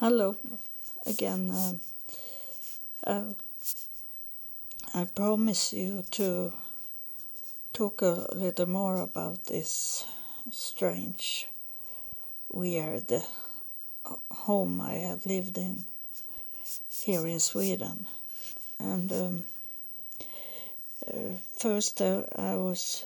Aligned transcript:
Hello 0.00 0.34
again. 1.04 1.50
Uh, 1.50 1.74
uh, 3.04 3.34
I 4.94 5.04
promise 5.04 5.74
you 5.74 6.04
to 6.12 6.54
talk 7.74 8.00
a 8.00 8.26
little 8.32 8.66
more 8.66 9.02
about 9.02 9.44
this 9.44 10.06
strange, 10.50 11.48
weird 12.50 13.12
home 14.30 14.80
I 14.80 14.94
have 14.94 15.26
lived 15.26 15.58
in 15.58 15.84
here 17.02 17.26
in 17.26 17.38
Sweden. 17.38 18.06
And 18.78 19.12
um, 19.12 19.44
uh, 21.06 21.36
first, 21.58 22.00
uh, 22.00 22.22
I 22.36 22.54
was 22.54 23.04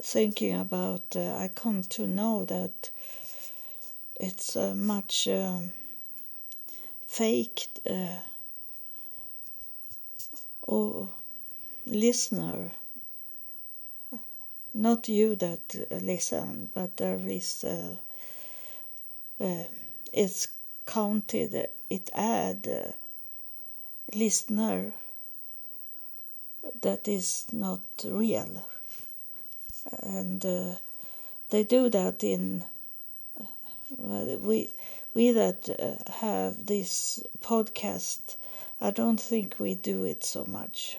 thinking 0.00 0.58
about, 0.58 1.14
uh, 1.14 1.36
I 1.36 1.48
come 1.54 1.82
to 1.90 2.06
know 2.06 2.46
that 2.46 2.88
it's 4.18 4.56
uh, 4.56 4.74
much 4.74 5.28
um, 5.28 5.70
fake 7.06 7.68
uh, 7.88 8.18
or 10.62 11.08
listener. 11.86 12.70
Not 14.74 15.08
you 15.08 15.34
that 15.36 15.74
listen 16.02 16.70
but 16.74 16.96
there 16.96 17.20
is 17.26 17.64
uh, 17.64 17.96
uh, 19.44 19.64
it's 20.12 20.48
counted 20.86 21.68
it 21.90 22.10
add 22.14 22.68
uh, 22.68 22.92
listener 24.14 24.92
that 26.82 27.08
is 27.08 27.46
not 27.52 27.80
real. 28.04 28.64
And 30.02 30.44
uh, 30.44 30.74
they 31.50 31.64
do 31.64 31.88
that 31.88 32.22
in 32.22 32.64
we 33.96 34.72
we 35.14 35.32
that 35.32 35.68
uh, 35.68 36.12
have 36.12 36.66
this 36.66 37.22
podcast, 37.40 38.36
I 38.80 38.90
don't 38.90 39.20
think 39.20 39.56
we 39.58 39.74
do 39.74 40.04
it 40.04 40.24
so 40.24 40.44
much. 40.44 40.98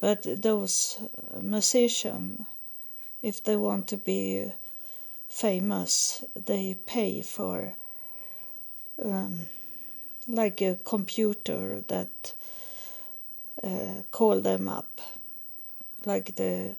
But 0.00 0.42
those 0.42 0.98
uh, 1.00 1.40
musicians, 1.40 2.46
if 3.22 3.42
they 3.42 3.56
want 3.56 3.88
to 3.88 3.96
be 3.96 4.52
famous, 5.28 6.24
they 6.34 6.76
pay 6.86 7.22
for 7.22 7.74
um, 9.02 9.46
like 10.28 10.60
a 10.60 10.76
computer 10.84 11.82
that 11.88 12.34
uh, 13.62 14.02
call 14.10 14.40
them 14.40 14.68
up, 14.68 15.00
like 16.06 16.36
the 16.36 16.76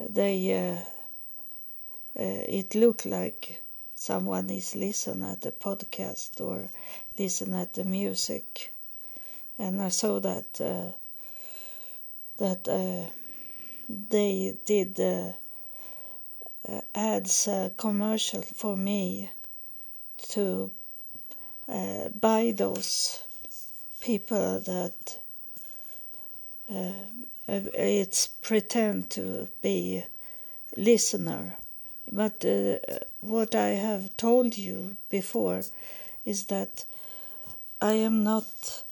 they 0.00 0.36
uh, 0.52 2.20
uh, 2.20 2.44
it 2.48 2.74
look 2.74 3.04
like 3.04 3.63
someone 4.04 4.50
is 4.50 4.76
listen 4.76 5.22
at 5.22 5.40
the 5.40 5.50
podcast 5.50 6.38
or 6.38 6.68
listen 7.18 7.54
at 7.54 7.72
the 7.72 7.84
music. 7.84 8.70
And 9.58 9.80
I 9.80 9.88
saw 9.88 10.20
that 10.20 10.60
uh, 10.60 10.92
that 12.36 12.68
uh, 12.68 13.08
they 14.10 14.58
did 14.66 15.00
uh, 15.00 15.32
uh 16.68 16.80
ads 16.94 17.48
uh, 17.48 17.70
commercial 17.78 18.42
for 18.42 18.76
me 18.76 19.30
to 20.34 20.70
uh, 21.66 22.10
buy 22.10 22.52
those 22.54 23.22
people 24.00 24.60
that 24.60 25.18
it's 27.48 28.26
pretend 28.26 29.08
to 29.10 29.48
be 29.62 30.04
listener 30.76 31.56
but 32.10 32.44
uh, 32.44 32.78
what 33.20 33.54
I 33.54 33.70
have 33.70 34.16
told 34.16 34.56
you 34.56 34.96
before 35.10 35.62
is 36.24 36.44
that 36.46 36.84
I 37.80 37.94
am 37.94 38.24
not 38.24 38.84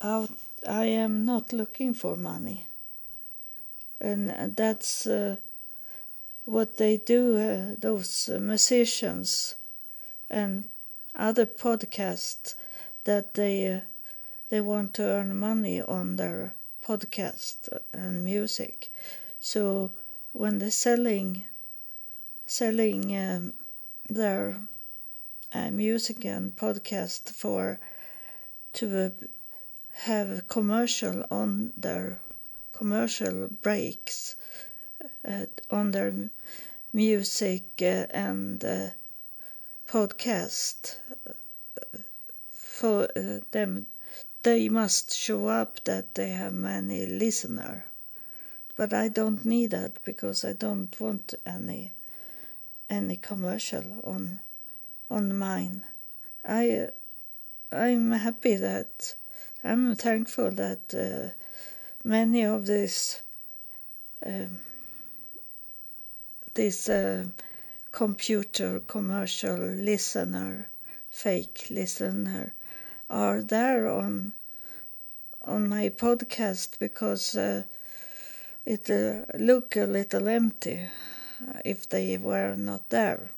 out. 0.00 0.30
I 0.68 0.86
am 0.86 1.24
not 1.24 1.52
looking 1.52 1.94
for 1.94 2.16
money, 2.16 2.66
and 4.00 4.56
that's 4.56 5.06
uh, 5.06 5.36
what 6.44 6.76
they 6.76 6.96
do. 6.96 7.36
Uh, 7.36 7.74
those 7.78 8.28
musicians 8.40 9.54
and 10.28 10.68
other 11.14 11.46
podcasts 11.46 12.54
that 13.04 13.34
they 13.34 13.72
uh, 13.72 13.80
they 14.48 14.60
want 14.60 14.94
to 14.94 15.02
earn 15.02 15.36
money 15.36 15.80
on 15.80 16.16
their 16.16 16.54
podcast 16.84 17.68
and 17.92 18.24
music. 18.24 18.90
So 19.40 19.90
when 20.32 20.58
they're 20.58 20.70
selling 20.70 21.44
selling 22.46 23.16
um, 23.16 23.52
their 24.08 24.60
uh, 25.52 25.70
music 25.70 26.24
and 26.24 26.54
podcast 26.56 27.30
for 27.30 27.80
to 28.72 29.06
uh, 29.06 29.10
have 29.92 30.46
commercial 30.46 31.24
on 31.30 31.72
their 31.76 32.20
commercial 32.72 33.48
breaks 33.62 34.36
uh, 35.26 35.46
on 35.70 35.90
their 35.90 36.12
music 36.92 37.64
uh, 37.82 38.06
and 38.10 38.64
uh, 38.64 38.88
podcast 39.88 40.96
for 42.50 43.08
them. 43.50 43.86
They 44.42 44.68
must 44.68 45.12
show 45.12 45.48
up 45.48 45.82
that 45.84 46.14
they 46.14 46.28
have 46.28 46.54
many 46.54 47.06
listener. 47.06 47.86
But 48.76 48.92
i 48.92 49.08
don't 49.08 49.44
need 49.44 49.70
that 49.70 50.04
because 50.04 50.44
i 50.44 50.52
don't 50.52 50.94
want 51.00 51.34
any 51.46 51.92
any 52.88 53.16
commercial 53.16 53.84
on 54.04 54.40
on 55.10 55.36
mine. 55.36 55.82
I 56.44 56.88
I'm 57.72 58.12
happy 58.12 58.56
that 58.56 59.14
I'm 59.64 59.96
thankful 59.96 60.50
that 60.52 60.94
uh, 60.94 61.34
many 62.04 62.44
of 62.44 62.66
these 62.66 63.22
um, 64.24 64.60
this 66.54 66.88
uh, 66.88 67.24
computer 67.92 68.80
commercial 68.80 69.58
listener, 69.58 70.68
fake 71.10 71.66
listener, 71.70 72.54
are 73.10 73.42
there 73.42 73.88
on 73.88 74.32
on 75.42 75.68
my 75.68 75.88
podcast 75.88 76.78
because 76.78 77.36
uh, 77.36 77.62
it 78.64 78.90
uh, 78.90 79.24
look 79.38 79.76
a 79.76 79.84
little 79.84 80.28
empty 80.28 80.88
if 81.64 81.88
they 81.88 82.16
were 82.16 82.54
not 82.56 82.88
there. 82.90 83.30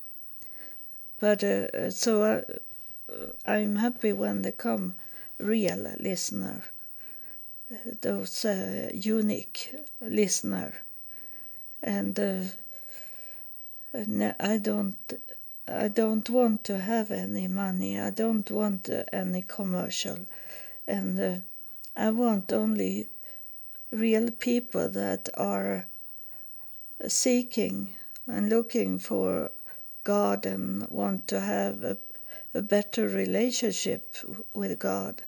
But 1.19 1.43
uh, 1.43 1.91
so 1.91 2.23
uh, 2.23 2.41
I'm 3.45 3.75
happy 3.75 4.13
when 4.13 4.41
they 4.41 4.51
come 4.53 4.93
real 5.37 5.95
listener, 5.99 6.63
those 8.01 8.45
uh, 8.45 8.89
unique 8.93 9.75
listener, 10.01 10.75
and 11.81 12.19
uh, 12.19 12.43
I 14.39 14.57
don't. 14.57 14.97
I 15.67 15.87
don't 15.87 16.27
want 16.31 16.63
to 16.63 16.79
have 16.79 17.11
any 17.11 17.47
money. 17.47 17.99
I 17.99 18.09
don't 18.09 18.49
want 18.49 18.89
uh, 18.89 19.03
any 19.13 19.43
commercial, 19.43 20.19
and 20.87 21.19
uh, 21.19 21.35
I 21.95 22.09
want 22.09 22.51
only 22.51 23.07
real 23.91 24.31
people 24.31 24.89
that 24.89 25.29
are 25.35 25.85
seeking 27.07 27.93
and 28.27 28.49
looking 28.49 28.99
for 28.99 29.51
God 30.03 30.45
and 30.45 30.87
want 30.89 31.27
to 31.29 31.39
have 31.39 31.83
a, 31.83 31.97
a 32.53 32.61
better 32.61 33.07
relationship 33.07 34.15
with 34.53 34.79
God 34.79 35.21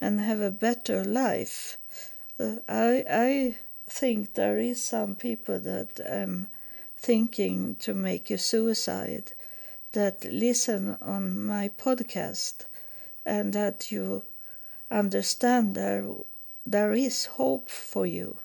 and 0.00 0.20
have 0.20 0.40
a 0.40 0.50
better 0.50 1.04
life. 1.04 1.78
Uh, 2.38 2.56
I 2.68 3.04
I 3.08 3.56
think 3.86 4.34
there 4.34 4.58
is 4.58 4.82
some 4.82 5.14
people 5.14 5.60
that 5.60 6.00
am 6.00 6.48
thinking 6.96 7.76
to 7.76 7.94
make 7.94 8.30
a 8.30 8.38
suicide 8.38 9.32
that 9.92 10.24
listen 10.24 10.96
on 11.00 11.46
my 11.46 11.68
podcast 11.68 12.64
and 13.24 13.52
that 13.52 13.92
you 13.92 14.22
understand 14.90 15.74
there 15.74 16.04
there 16.66 16.92
is 16.92 17.26
hope 17.26 17.68
for 17.68 18.06
you. 18.06 18.38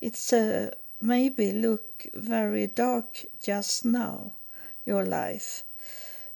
It's 0.00 0.32
a 0.32 0.72
maybe 1.04 1.52
look 1.52 2.06
very 2.14 2.66
dark 2.66 3.24
just 3.42 3.84
now, 3.84 4.32
your 4.86 5.04
life. 5.04 5.62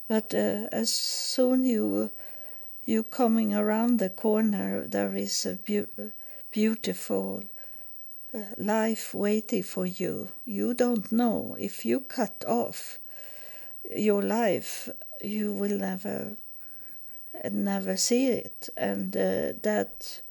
But 0.08 0.34
uh, 0.34 0.68
as 0.72 0.92
soon 0.92 1.64
you 1.64 2.10
you 2.84 3.02
coming 3.02 3.54
around 3.54 3.98
the 3.98 4.08
corner, 4.08 4.86
there 4.88 5.14
is 5.14 5.44
a 5.44 5.54
be- 5.54 6.12
beautiful 6.50 7.44
uh, 8.34 8.38
life 8.56 9.12
waiting 9.12 9.62
for 9.62 9.84
you. 9.84 10.28
You 10.46 10.72
don't 10.72 11.12
know 11.12 11.56
if 11.58 11.84
you 11.84 12.00
cut 12.00 12.44
off 12.46 12.98
your 13.94 14.22
life, 14.22 14.88
you 15.20 15.52
will 15.52 15.78
never 15.78 16.36
never 17.50 17.96
see 17.96 18.26
it, 18.26 18.68
and 18.76 19.16
uh, 19.16 19.52
that 19.62 20.22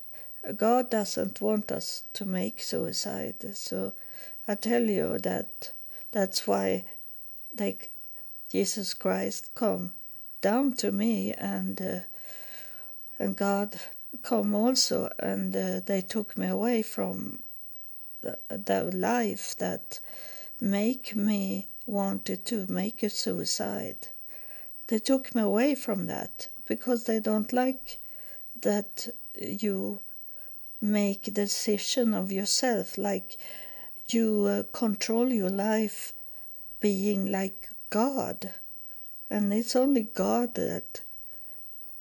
God 0.56 0.90
doesn't 0.90 1.42
want 1.42 1.72
us 1.72 2.04
to 2.14 2.26
make 2.26 2.62
suicide. 2.62 3.56
So 3.56 3.94
I 4.48 4.56
tell 4.56 4.84
you 4.84 5.18
that 5.20 5.72
that's 6.12 6.48
why 6.48 6.86
like 7.60 7.92
Jesus 8.50 8.94
Christ 8.94 9.54
come 9.56 9.92
down 10.42 10.74
to 10.74 10.92
me, 10.92 11.34
and 11.34 11.82
uh, 11.82 12.00
and 13.20 13.36
God 13.36 13.78
come 14.22 14.56
also, 14.56 15.12
and 15.20 15.56
uh, 15.56 15.82
they 15.86 16.02
took 16.02 16.38
me 16.38 16.48
away 16.48 16.82
from 16.82 17.42
the, 18.22 18.38
the 18.50 18.84
life 18.96 19.56
that 19.58 20.00
make 20.62 21.16
me 21.16 21.68
wanted 21.86 22.46
to 22.46 22.66
make 22.68 23.04
a 23.04 23.10
suicide. 23.10 24.08
They 24.88 25.00
took 25.00 25.36
me 25.36 25.42
away 25.42 25.76
from 25.76 26.08
that 26.08 26.48
because 26.68 27.04
they 27.04 27.20
don't 27.20 27.52
like 27.52 28.00
that 28.62 29.10
you 29.36 30.00
make 30.80 31.34
decision 31.34 32.14
of 32.14 32.32
yourself, 32.32 32.98
like 32.98 33.38
you 34.14 34.46
uh, 34.46 34.64
control 34.78 35.32
your 35.34 35.50
life 35.50 36.14
being 36.80 37.32
like 37.32 37.70
God. 37.90 38.52
And 39.30 39.52
it's 39.52 39.76
only 39.76 40.04
God 40.04 40.56
that 40.56 41.02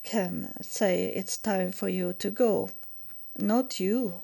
can 0.03 0.53
say 0.61 1.07
it's 1.07 1.37
time 1.37 1.71
for 1.71 1.89
you 1.89 2.13
to 2.13 2.29
go, 2.29 2.69
not 3.37 3.79
you. 3.79 4.21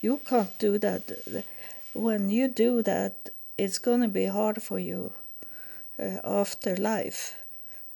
You 0.00 0.20
can't 0.24 0.58
do 0.58 0.78
that. 0.78 1.44
When 1.92 2.30
you 2.30 2.48
do 2.48 2.82
that, 2.82 3.28
it's 3.58 3.78
going 3.78 4.00
to 4.00 4.08
be 4.08 4.26
hard 4.26 4.62
for 4.62 4.78
you 4.78 5.12
uh, 5.98 6.18
after 6.24 6.76
life. 6.76 7.34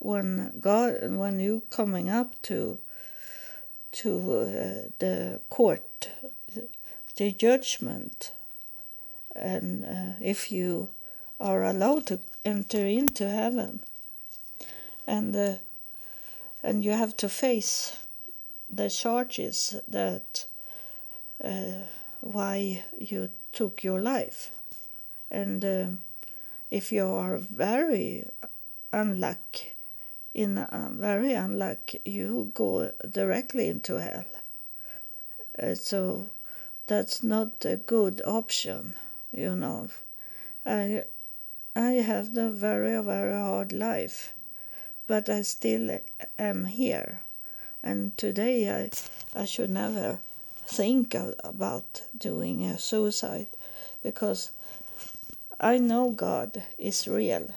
When 0.01 0.53
God, 0.61 0.97
when 1.13 1.39
you 1.39 1.63
coming 1.71 2.11
up 2.11 2.43
to 2.43 2.79
to 3.93 4.11
uh, 4.11 4.89
the 4.99 5.41
court, 5.49 6.09
the 7.17 7.31
judgment, 7.31 8.33
and 9.35 9.85
uh, 9.85 10.13
if 10.21 10.53
you 10.53 10.89
are 11.41 11.65
allowed 11.65 12.07
to 12.07 12.21
enter 12.45 12.87
into 12.87 13.29
heaven, 13.29 13.81
and 15.07 15.35
uh, 15.37 15.55
and 16.63 16.85
you 16.85 16.93
have 16.93 17.17
to 17.17 17.29
face 17.29 17.97
the 18.71 18.89
charges 18.89 19.77
that 19.89 20.47
uh, 21.45 21.87
why 22.21 22.85
you 22.99 23.29
took 23.53 23.83
your 23.83 24.01
life, 24.01 24.51
and 25.31 25.65
uh, 25.65 25.87
if 26.71 26.93
you 26.93 27.07
are 27.07 27.39
very 27.39 28.27
unlucky 28.93 29.73
in 30.35 30.67
very 30.99 31.35
unlucky, 31.35 32.01
you 32.05 32.51
go 32.55 32.91
directly 33.11 33.69
into 33.69 34.01
hell. 34.01 34.25
Uh, 35.63 35.75
so 35.75 36.27
that's 36.87 37.23
not 37.23 37.65
a 37.65 37.77
good 37.77 38.23
option, 38.25 38.95
you 39.33 39.57
know. 39.57 39.89
I 40.65 41.05
I 41.75 41.93
have 41.93 42.35
the 42.35 42.51
very 42.51 43.03
very 43.03 43.35
hard 43.35 43.73
life, 43.73 44.35
but 45.07 45.29
I 45.29 45.43
still 45.43 45.99
am 46.39 46.67
here, 46.67 47.23
and 47.83 48.17
today 48.17 48.71
I 48.71 48.91
I 49.35 49.45
should 49.45 49.71
never 49.71 50.19
think 50.67 51.15
about 51.43 52.03
doing 52.17 52.65
a 52.65 52.79
suicide 52.79 53.49
because 54.03 54.51
I 55.61 55.79
know 55.79 56.11
God 56.11 56.63
is 56.79 57.09
real 57.09 57.49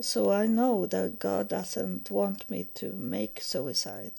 so 0.00 0.32
I 0.32 0.46
know 0.46 0.86
that 0.86 1.18
God 1.18 1.48
doesn't 1.48 2.10
want 2.10 2.50
me 2.50 2.66
to 2.74 2.92
make 2.92 3.40
suicide. 3.40 4.12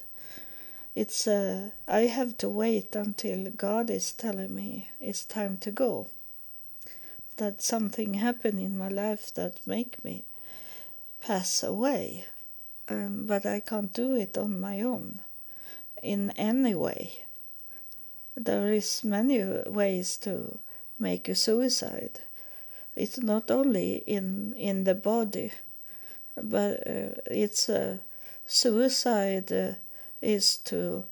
It's 0.96 1.28
uh, 1.28 1.72
I 1.88 2.02
have 2.02 2.38
to 2.38 2.50
wait 2.50 2.96
until 2.96 3.50
God 3.50 3.90
is 3.90 4.12
telling 4.12 4.54
me 4.54 4.90
it's 5.00 5.26
time 5.26 5.58
to 5.60 5.72
go. 5.72 6.08
That 7.38 7.62
something 7.62 8.16
happened 8.16 8.60
in 8.60 8.78
my 8.78 8.90
life 8.90 9.34
that 9.34 9.66
make 9.66 10.04
me 10.04 10.24
pass 11.20 11.64
away, 11.64 12.26
um, 12.88 13.26
but 13.26 13.46
I 13.46 13.60
can't 13.60 13.92
do 13.92 14.16
it 14.16 14.38
on 14.38 14.60
my 14.60 14.82
own, 14.82 15.20
in 16.02 16.32
any 16.32 16.76
way. 16.76 17.24
There 18.36 18.72
is 18.72 19.04
many 19.04 19.44
ways 19.66 20.18
to 20.18 20.60
make 21.00 21.28
a 21.28 21.36
suicide. 21.36 22.20
It's 22.96 23.18
not 23.18 23.50
only 23.50 24.04
in 24.06 24.54
in 24.58 24.84
the 24.84 24.96
body 24.96 25.52
but 26.36 26.88
uh, 26.88 27.14
it's 27.28 27.70
uh, 27.70 27.98
suicide 28.46 29.52
uh, 29.52 29.74
is 30.22 30.58
to 30.58 31.06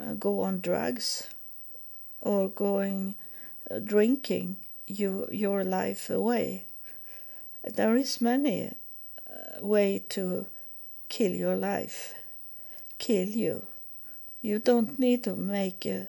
uh, 0.00 0.14
go 0.14 0.40
on 0.40 0.60
drugs 0.60 1.28
or 2.20 2.48
going 2.48 3.14
uh, 3.70 3.78
drinking 3.78 4.56
you 4.90 5.28
your 5.30 5.64
life 5.64 6.10
away. 6.10 6.64
There 7.64 7.96
is 7.96 8.20
many 8.20 8.72
uh, 9.28 9.64
way 9.64 10.02
to 10.10 10.46
kill 11.08 11.32
your 11.32 11.56
life 11.56 12.14
kill 13.00 13.28
you. 13.28 13.62
You 14.42 14.60
don't 14.60 14.98
need 14.98 15.24
to 15.24 15.34
make 15.34 15.84
a, 15.84 16.06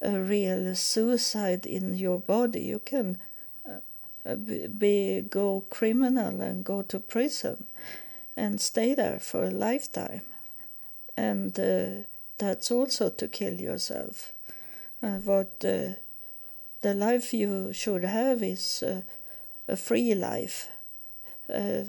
a 0.00 0.20
real 0.20 0.74
suicide 0.76 1.66
in 1.66 1.94
your 1.94 2.20
body. 2.20 2.60
You 2.60 2.78
can 2.78 3.18
uh, 3.66 4.36
be 4.36 5.22
go 5.22 5.64
criminal 5.70 6.40
and 6.40 6.64
go 6.64 6.82
to 6.82 7.00
prison 7.00 7.64
and 8.36 8.60
stay 8.60 8.94
there 8.94 9.18
for 9.18 9.44
a 9.44 9.50
lifetime. 9.50 10.22
And 11.16 11.58
uh, 11.58 12.04
that's 12.36 12.70
also 12.70 13.10
to 13.10 13.26
kill 13.26 13.54
yourself. 13.54 14.32
Uh, 15.02 15.18
what 15.18 15.64
uh, 15.64 15.94
the 16.80 16.94
life 16.94 17.34
you 17.34 17.72
should 17.72 18.04
have 18.04 18.42
is 18.42 18.82
uh, 18.82 19.02
a 19.66 19.76
free 19.76 20.14
life 20.14 20.68
uh, 21.52 21.84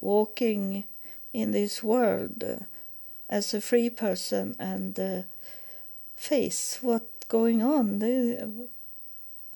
walking 0.00 0.84
in 1.32 1.52
this 1.52 1.82
world 1.82 2.44
as 3.28 3.54
a 3.54 3.60
free 3.60 3.90
person 3.90 4.54
and 4.58 5.24
face 6.14 6.78
what's 6.82 7.24
going 7.28 7.62
on 7.62 7.98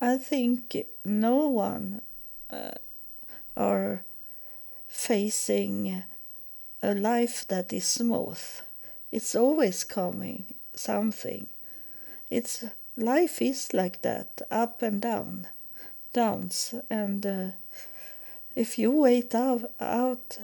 I 0.01 0.19
think 0.19 0.77
no 1.05 1.49
one 1.49 2.03
uh, 2.51 2.73
are 3.57 4.03
facing 4.87 6.03
a 6.83 6.95
life 6.95 7.47
that 7.49 7.73
is 7.73 7.87
smooth. 7.87 8.39
It's 9.11 9.35
always 9.35 9.83
coming 9.85 10.45
something. 10.75 11.47
It's 12.31 12.65
life 12.97 13.43
is 13.43 13.75
like 13.75 14.03
that, 14.03 14.43
up 14.51 14.83
and 14.83 15.01
down, 15.01 15.47
downs, 16.13 16.75
and 16.91 17.27
uh, 17.27 17.47
if 18.55 18.79
you 18.79 18.93
wait 18.93 19.35
out, 19.35 19.71
out 19.81 20.39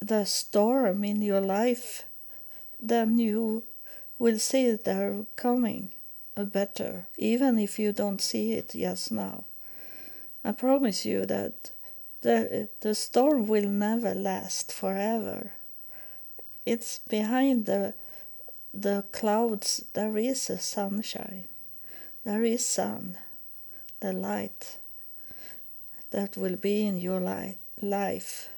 the 0.00 0.24
storm 0.24 1.04
in 1.04 1.22
your 1.22 1.40
life, 1.40 2.04
then 2.80 3.18
you 3.18 3.62
will 4.18 4.38
see 4.38 4.72
they're 4.72 5.24
coming 5.36 5.90
better, 6.36 7.06
even 7.16 7.58
if 7.58 7.78
you 7.78 7.92
don't 7.92 8.20
see 8.20 8.52
it 8.52 8.70
just 8.74 9.12
now. 9.12 9.44
I 10.44 10.52
promise 10.52 11.04
you 11.04 11.26
that 11.26 11.70
the, 12.22 12.68
the 12.80 12.94
storm 12.94 13.46
will 13.46 13.68
never 13.68 14.14
last 14.14 14.72
forever. 14.72 15.52
It's 16.64 17.00
behind 17.00 17.66
the, 17.66 17.94
the 18.72 19.04
clouds 19.12 19.84
there 19.92 20.16
is 20.16 20.48
a 20.48 20.58
sunshine. 20.58 21.44
There 22.24 22.44
is 22.44 22.64
sun, 22.64 23.18
the 24.00 24.12
light 24.12 24.78
that 26.10 26.36
will 26.36 26.56
be 26.56 26.86
in 26.86 26.98
your 26.98 27.20
life. 27.20 27.56
life. 27.80 28.48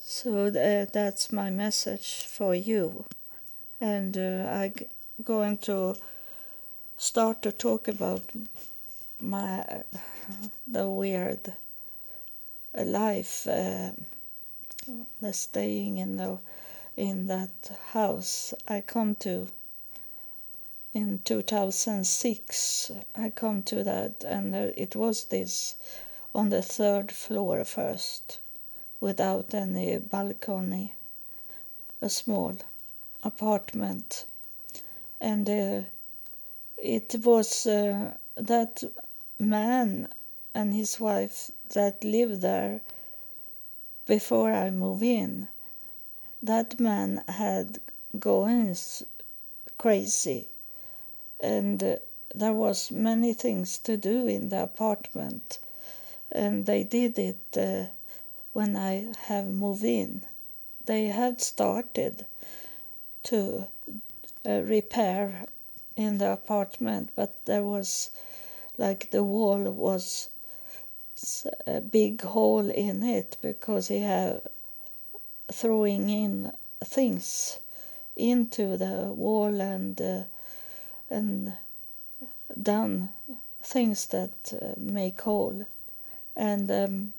So 0.00 0.46
uh, 0.46 0.86
that's 0.92 1.32
my 1.32 1.50
message 1.50 2.24
for 2.26 2.54
you. 2.54 3.04
And 3.80 4.16
uh, 4.16 4.48
I 4.50 4.72
going 5.24 5.58
to 5.58 5.96
start 6.96 7.42
to 7.42 7.52
talk 7.52 7.88
about 7.88 8.22
my 9.20 9.82
the 10.66 10.86
weird 10.86 11.52
life 12.74 13.46
uh, 13.46 13.90
the 15.20 15.32
staying 15.32 15.98
in 15.98 16.16
the 16.16 16.38
in 16.96 17.26
that 17.26 17.70
house 17.92 18.54
I 18.68 18.80
come 18.80 19.14
to 19.16 19.48
in 20.96 21.20
2006 21.24 22.92
I 23.14 23.28
come 23.30 23.62
to 23.64 23.84
that 23.84 24.24
and 24.24 24.54
it 24.54 24.96
was 24.96 25.24
this 25.24 25.76
on 26.34 26.48
the 26.48 26.62
third 26.62 27.12
floor 27.12 27.64
first 27.64 28.38
without 29.00 29.52
any 29.52 29.98
balcony 29.98 30.94
a 32.00 32.08
small 32.08 32.56
apartment 33.22 34.24
and 35.20 35.48
uh, 35.50 35.80
it 36.78 37.16
was 37.22 37.66
uh, 37.66 38.16
that 38.36 38.82
man 39.38 40.08
and 40.54 40.74
his 40.74 40.98
wife 40.98 41.50
that 41.74 42.02
lived 42.04 42.40
there 42.40 42.80
before 44.06 44.52
I 44.52 44.70
moved 44.70 45.02
in. 45.02 45.48
That 46.42 46.78
man 46.80 47.24
had 47.28 47.80
gone 48.18 48.74
crazy, 49.78 50.48
and 51.40 51.82
uh, 51.82 51.96
there 52.34 52.52
was 52.52 52.90
many 52.90 53.32
things 53.32 53.78
to 53.78 53.96
do 53.96 54.26
in 54.26 54.48
the 54.48 54.62
apartment, 54.62 55.58
and 56.30 56.66
they 56.66 56.82
did 56.84 57.18
it 57.18 57.56
uh, 57.56 57.90
when 58.52 58.76
I 58.76 59.12
have 59.26 59.46
moved 59.46 59.84
in. 59.84 60.24
They 60.84 61.06
had 61.06 61.40
started 61.40 62.26
to 63.24 63.66
uh, 64.46 64.60
repair 64.62 65.46
in 65.96 66.18
the 66.18 66.32
apartment, 66.32 67.10
but 67.16 67.44
there 67.46 67.62
was 67.62 68.10
like 68.78 69.10
the 69.10 69.24
wall 69.24 69.62
was 69.70 70.28
a 71.66 71.80
big 71.80 72.20
hole 72.20 72.70
in 72.70 73.02
it 73.02 73.36
because 73.40 73.88
he 73.88 74.00
had 74.00 74.42
throwing 75.50 76.10
in 76.10 76.52
things 76.84 77.58
into 78.14 78.76
the 78.76 79.12
wall 79.14 79.60
and 79.60 80.00
uh, 80.00 80.22
and 81.10 81.52
done 82.60 83.08
things 83.62 84.06
that 84.08 84.52
uh, 84.52 84.74
make 84.76 85.20
hole 85.20 85.66
and 86.36 86.70
um, 86.70 87.12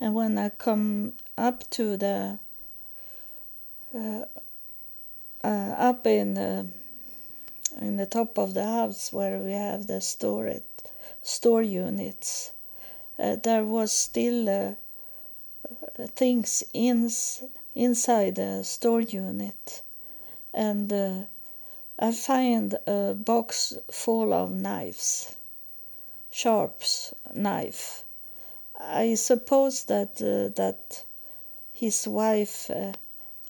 and 0.00 0.14
when 0.14 0.38
I 0.38 0.48
come 0.48 1.14
up 1.38 1.68
to 1.70 1.96
the 1.96 2.38
uh, 3.94 4.24
uh, 5.44 5.74
up 5.90 6.06
in 6.06 6.34
the 6.34 6.66
in 7.80 7.96
the 7.96 8.06
top 8.06 8.38
of 8.38 8.54
the 8.54 8.64
house 8.64 9.12
where 9.12 9.38
we 9.38 9.52
have 9.52 9.86
the 9.86 10.00
storage 10.00 10.62
store 11.22 11.62
units 11.62 12.52
uh, 13.18 13.36
there 13.36 13.64
was 13.64 13.92
still 13.92 14.48
uh, 14.48 14.74
things 16.14 16.64
in, 16.72 17.10
inside 17.74 18.34
the 18.36 18.62
store 18.64 19.00
unit. 19.00 19.82
And 20.54 20.92
uh, 20.92 21.12
I 22.02 22.10
find 22.10 22.68
a 22.86 23.14
box 23.14 23.74
full 23.90 24.32
of 24.32 24.50
knives 24.50 25.36
sharps 26.30 27.14
knife 27.34 28.04
I 28.84 29.14
suppose 29.14 29.84
that 29.84 30.20
uh, 30.20 30.48
that 30.56 31.04
his 31.72 32.08
wife 32.08 32.68
uh, 32.68 32.92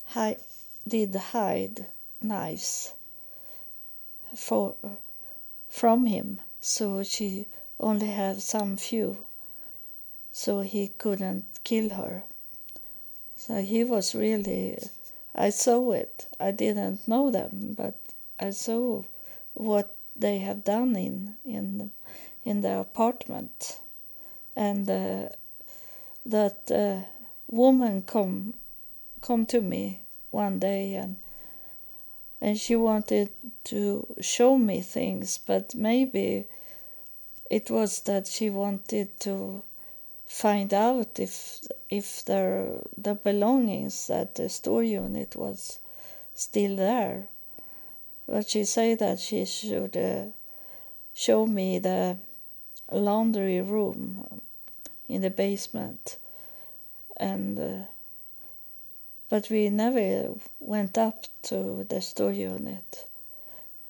hi- 0.06 0.36
did 0.86 1.14
hide 1.14 1.86
knives 2.20 2.92
for 4.34 4.76
from 5.70 6.06
him, 6.06 6.40
so 6.60 7.02
she 7.02 7.46
only 7.80 8.08
have 8.08 8.42
some 8.42 8.76
few, 8.76 9.16
so 10.32 10.60
he 10.60 10.88
couldn't 10.88 11.46
kill 11.64 11.88
her. 11.90 12.24
So 13.36 13.62
he 13.62 13.84
was 13.84 14.14
really. 14.14 14.78
I 15.34 15.48
saw 15.48 15.92
it. 15.92 16.26
I 16.38 16.50
didn't 16.50 17.08
know 17.08 17.30
them, 17.30 17.74
but 17.74 18.01
I 18.42 18.50
saw 18.50 19.04
what 19.54 19.94
they 20.16 20.38
have 20.38 20.64
done 20.64 20.96
in 20.96 21.36
in 21.44 21.92
in 22.44 22.60
the 22.62 22.80
apartment. 22.80 23.78
And 24.56 24.90
uh, 24.90 25.28
that 26.26 26.70
uh, 26.70 27.06
woman 27.48 28.02
come 28.02 28.54
come 29.20 29.46
to 29.46 29.60
me 29.60 30.00
one 30.30 30.58
day 30.58 30.94
and 30.94 31.16
and 32.40 32.58
she 32.58 32.74
wanted 32.74 33.30
to 33.64 34.06
show 34.20 34.58
me 34.58 34.80
things 34.80 35.38
but 35.38 35.74
maybe 35.74 36.46
it 37.48 37.70
was 37.70 38.00
that 38.02 38.26
she 38.26 38.50
wanted 38.50 39.08
to 39.20 39.62
find 40.26 40.74
out 40.74 41.20
if 41.20 41.60
if 41.90 42.24
the 42.24 42.80
the 42.96 43.14
belongings 43.14 44.10
at 44.10 44.34
the 44.34 44.48
store 44.48 44.82
unit 44.82 45.36
was 45.36 45.78
still 46.34 46.76
there 46.76 47.28
but 48.26 48.48
she 48.48 48.64
said 48.64 48.98
that 48.98 49.18
she 49.18 49.44
should 49.44 49.96
uh, 49.96 50.24
show 51.14 51.46
me 51.46 51.78
the 51.78 52.16
laundry 52.90 53.60
room 53.60 54.40
in 55.08 55.22
the 55.22 55.30
basement 55.30 56.16
and 57.16 57.58
uh, 57.58 57.84
but 59.28 59.48
we 59.50 59.68
never 59.70 60.34
went 60.60 60.98
up 60.98 61.24
to 61.42 61.84
the 61.88 62.00
store 62.00 62.32
unit 62.32 63.06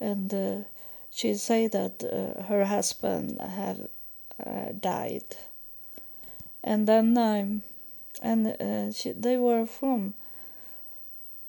and 0.00 0.32
uh, 0.34 0.56
she 1.12 1.34
said 1.34 1.72
that 1.72 2.02
uh, 2.02 2.42
her 2.44 2.64
husband 2.64 3.38
had 3.40 3.88
uh, 4.44 4.72
died. 4.80 5.36
And 6.64 6.88
then 6.88 7.16
um, 7.18 7.62
and 8.22 8.46
uh, 8.46 8.92
she, 8.92 9.12
they 9.12 9.36
were 9.36 9.66
from 9.66 10.14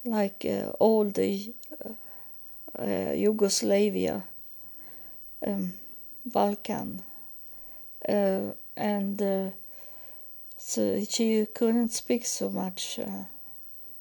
like 0.05 0.45
Yugoslavia 2.81 4.23
um, 5.45 5.73
Balkan 6.25 7.01
uh, 8.07 8.51
and 8.75 9.53
so 10.57 11.03
she 11.03 11.45
couldn't 11.53 11.89
speak 11.89 12.25
so 12.25 12.49
much 12.49 12.99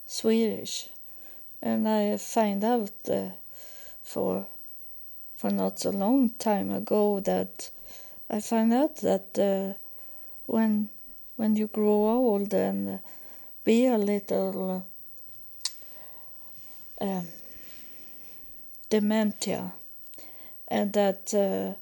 Swedish, 0.06 0.88
and 1.60 1.88
I 1.88 2.16
find 2.16 2.62
out 2.64 2.90
for 4.02 4.46
for 5.36 5.50
not 5.50 5.80
so 5.80 5.90
long 5.90 6.30
time 6.38 6.70
ago 6.70 7.20
that 7.20 7.70
I 8.30 8.40
find 8.40 8.72
out 8.72 8.96
that 8.96 9.76
when 10.46 10.88
when 11.36 11.56
you 11.56 11.66
grow 11.66 12.08
old 12.08 12.54
and 12.54 13.00
be 13.64 13.86
a 13.86 13.98
little 13.98 14.86
uh, 17.00 17.20
dementia, 18.92 19.72
and 20.68 20.92
that 20.92 21.32
uh, 21.32 21.72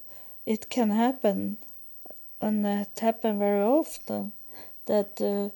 it 0.46 0.70
can 0.70 0.90
happen 0.90 1.58
and 2.40 2.64
it 2.64 2.98
happens 3.00 3.38
very 3.38 3.62
often 3.62 4.32
that 4.86 5.20
uh, 5.20 5.50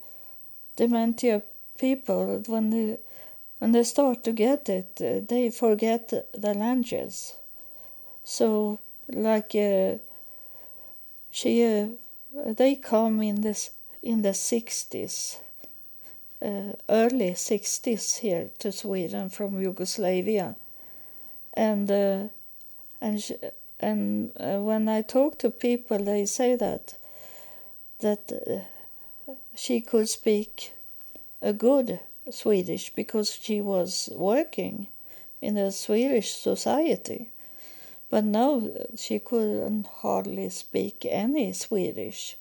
dementia 0.76 1.42
people 1.78 2.42
when 2.46 2.70
they 2.70 2.98
when 3.58 3.70
they 3.70 3.84
start 3.84 4.24
to 4.24 4.32
get 4.32 4.68
it 4.68 5.00
uh, 5.00 5.20
they 5.28 5.48
forget 5.48 6.08
the 6.32 6.54
languages. 6.54 7.34
So 8.24 8.80
like 9.08 9.54
uh, 9.54 9.98
she 11.30 11.52
uh, 11.64 11.86
they 12.58 12.74
come 12.74 13.22
in 13.22 13.42
this 13.42 13.70
in 14.02 14.22
the 14.22 14.34
60s 14.34 15.38
uh, 16.42 16.72
early 16.88 17.30
60s 17.30 18.18
here 18.18 18.50
to 18.58 18.72
Sweden 18.72 19.30
from 19.30 19.62
Yugoslavia 19.62 20.56
and 21.54 21.90
uh, 21.90 22.28
and 23.00 23.22
she, 23.22 23.36
and 23.80 24.32
uh, 24.38 24.58
when 24.58 24.88
I 24.88 25.02
talk 25.02 25.38
to 25.38 25.50
people, 25.50 25.98
they 25.98 26.26
say 26.26 26.56
that 26.56 26.94
that 28.00 28.32
uh, 28.32 29.32
she 29.54 29.80
could 29.80 30.08
speak 30.08 30.72
a 31.40 31.52
good 31.52 32.00
Swedish 32.30 32.92
because 32.94 33.38
she 33.40 33.60
was 33.60 34.10
working 34.14 34.88
in 35.40 35.54
the 35.54 35.70
Swedish 35.70 36.34
society. 36.34 37.28
But 38.10 38.24
now 38.24 38.62
she 38.96 39.18
couldn't 39.18 39.86
hardly 39.86 40.48
speak 40.50 41.06
any 41.08 41.52
Swedish. 41.52 42.36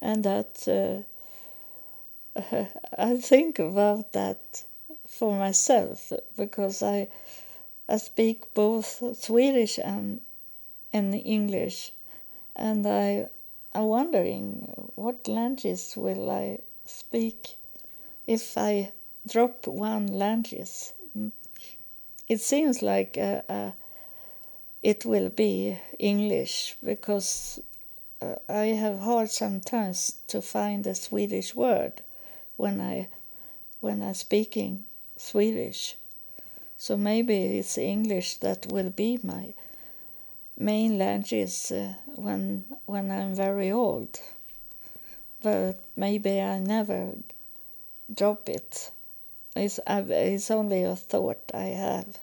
And 0.00 0.24
that 0.24 0.68
uh, 0.68 1.02
I 2.98 3.16
think 3.16 3.58
about 3.58 4.12
that 4.12 4.62
for 5.06 5.36
myself 5.38 6.12
because 6.36 6.82
I 6.82 7.08
I 7.88 7.96
speak 7.96 8.52
both 8.54 9.02
Swedish 9.16 9.78
and 9.78 10.20
in 10.92 11.14
English, 11.14 11.92
and 12.54 12.86
I 12.86 13.28
am 13.74 13.84
wondering 13.84 14.90
what 14.94 15.28
languages 15.28 15.94
will 15.96 16.30
I 16.30 16.58
speak 16.84 17.56
if 18.26 18.58
I 18.58 18.92
drop 19.26 19.66
one 19.66 20.06
language. 20.06 20.92
It 22.28 22.40
seems 22.40 22.82
like 22.82 23.16
uh, 23.16 23.40
uh, 23.48 23.70
it 24.82 25.04
will 25.04 25.30
be 25.30 25.78
English 25.98 26.76
because 26.84 27.60
uh, 28.20 28.34
I 28.48 28.66
have 28.66 28.98
hard 28.98 29.30
sometimes 29.30 30.18
to 30.26 30.42
find 30.42 30.86
a 30.86 30.94
Swedish 30.94 31.54
word 31.54 32.02
when 32.56 32.80
I 32.80 33.08
when 33.80 34.02
I'm 34.02 34.14
speaking 34.14 34.84
Swedish. 35.16 35.96
So 36.80 36.96
maybe 36.96 37.58
it's 37.58 37.76
English 37.76 38.36
that 38.36 38.66
will 38.70 38.90
be 38.90 39.18
my 39.24 39.52
main 40.56 40.96
language 40.96 41.72
uh, 41.72 41.94
when 42.14 42.66
when 42.86 43.10
I'm 43.10 43.34
very 43.34 43.72
old, 43.72 44.20
but 45.42 45.80
maybe 45.96 46.40
I 46.40 46.60
never 46.60 47.14
drop 48.14 48.48
it. 48.48 48.92
It's 49.56 49.80
it's 49.86 50.50
only 50.52 50.84
a 50.84 50.94
thought 50.94 51.50
I 51.52 51.74
have, 51.74 52.16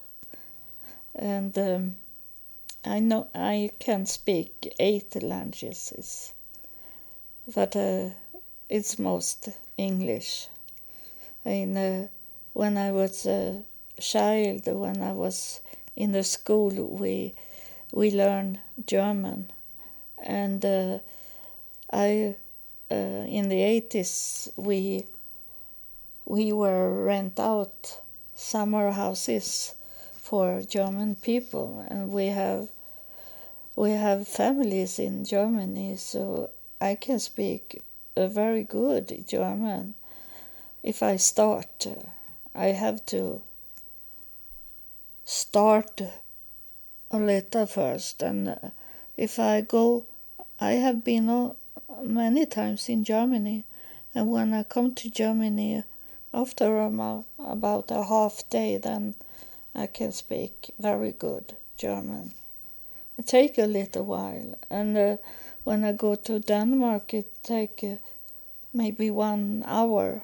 and 1.13 1.57
um, 1.57 1.95
I 2.85 2.99
know 2.99 3.27
I 3.35 3.71
can 3.79 4.05
speak 4.05 4.73
eight 4.79 5.21
languages, 5.21 6.33
but 7.53 7.75
uh, 7.75 8.11
it's 8.69 8.97
most 8.97 9.49
English. 9.77 10.47
In 11.43 11.75
uh, 11.75 12.07
when 12.53 12.77
I 12.77 12.91
was 12.91 13.25
a 13.25 13.65
child, 13.99 14.65
when 14.65 15.01
I 15.01 15.13
was 15.13 15.61
in 15.95 16.11
the 16.11 16.23
school, 16.23 16.71
we 16.71 17.33
we 17.91 18.11
learn 18.11 18.59
German, 18.85 19.51
and 20.21 20.63
uh, 20.65 20.99
I 21.91 22.35
uh, 22.91 23.25
in 23.27 23.49
the 23.49 23.61
eighties 23.61 24.49
we 24.55 25.05
we 26.25 26.51
were 26.51 27.03
rent 27.03 27.39
out 27.39 28.01
summer 28.35 28.91
houses 28.91 29.75
for 30.13 30.61
German 30.61 31.15
people, 31.15 31.85
and 31.89 32.11
we 32.11 32.27
have 32.27 32.67
we 33.75 33.91
have 33.91 34.27
families 34.27 34.99
in 34.99 35.25
Germany, 35.25 35.95
so 35.97 36.49
I 36.81 36.95
can 36.95 37.19
speak 37.19 37.81
a 38.15 38.27
very 38.27 38.63
good 38.63 39.25
German. 39.27 39.93
If 40.83 41.01
I 41.01 41.17
start, 41.17 41.87
I 42.53 42.67
have 42.67 43.05
to 43.07 43.41
start 45.25 46.01
a 47.11 47.17
little 47.17 47.65
first, 47.65 48.21
and 48.21 48.71
if 49.17 49.39
I 49.39 49.61
go, 49.61 50.05
I 50.59 50.73
have 50.73 51.03
been 51.03 51.51
many 52.03 52.45
times 52.45 52.89
in 52.89 53.03
Germany, 53.03 53.63
and 54.13 54.29
when 54.29 54.53
I 54.53 54.63
come 54.63 54.93
to 54.95 55.09
Germany, 55.09 55.83
after 56.33 56.79
about 56.79 57.91
a 57.91 58.03
half 58.03 58.47
day, 58.49 58.77
then 58.77 59.15
I 59.73 59.87
can 59.87 60.11
speak 60.11 60.71
very 60.79 61.11
good 61.11 61.55
German. 61.77 62.33
It 63.17 63.27
take 63.27 63.57
a 63.57 63.65
little 63.65 64.05
while, 64.05 64.57
and 64.69 64.97
uh, 64.97 65.17
when 65.63 65.83
I 65.83 65.93
go 65.93 66.15
to 66.15 66.39
Denmark, 66.39 67.13
it 67.13 67.43
take 67.43 67.83
uh, 67.83 67.95
maybe 68.73 69.09
one 69.09 69.63
hour. 69.65 70.21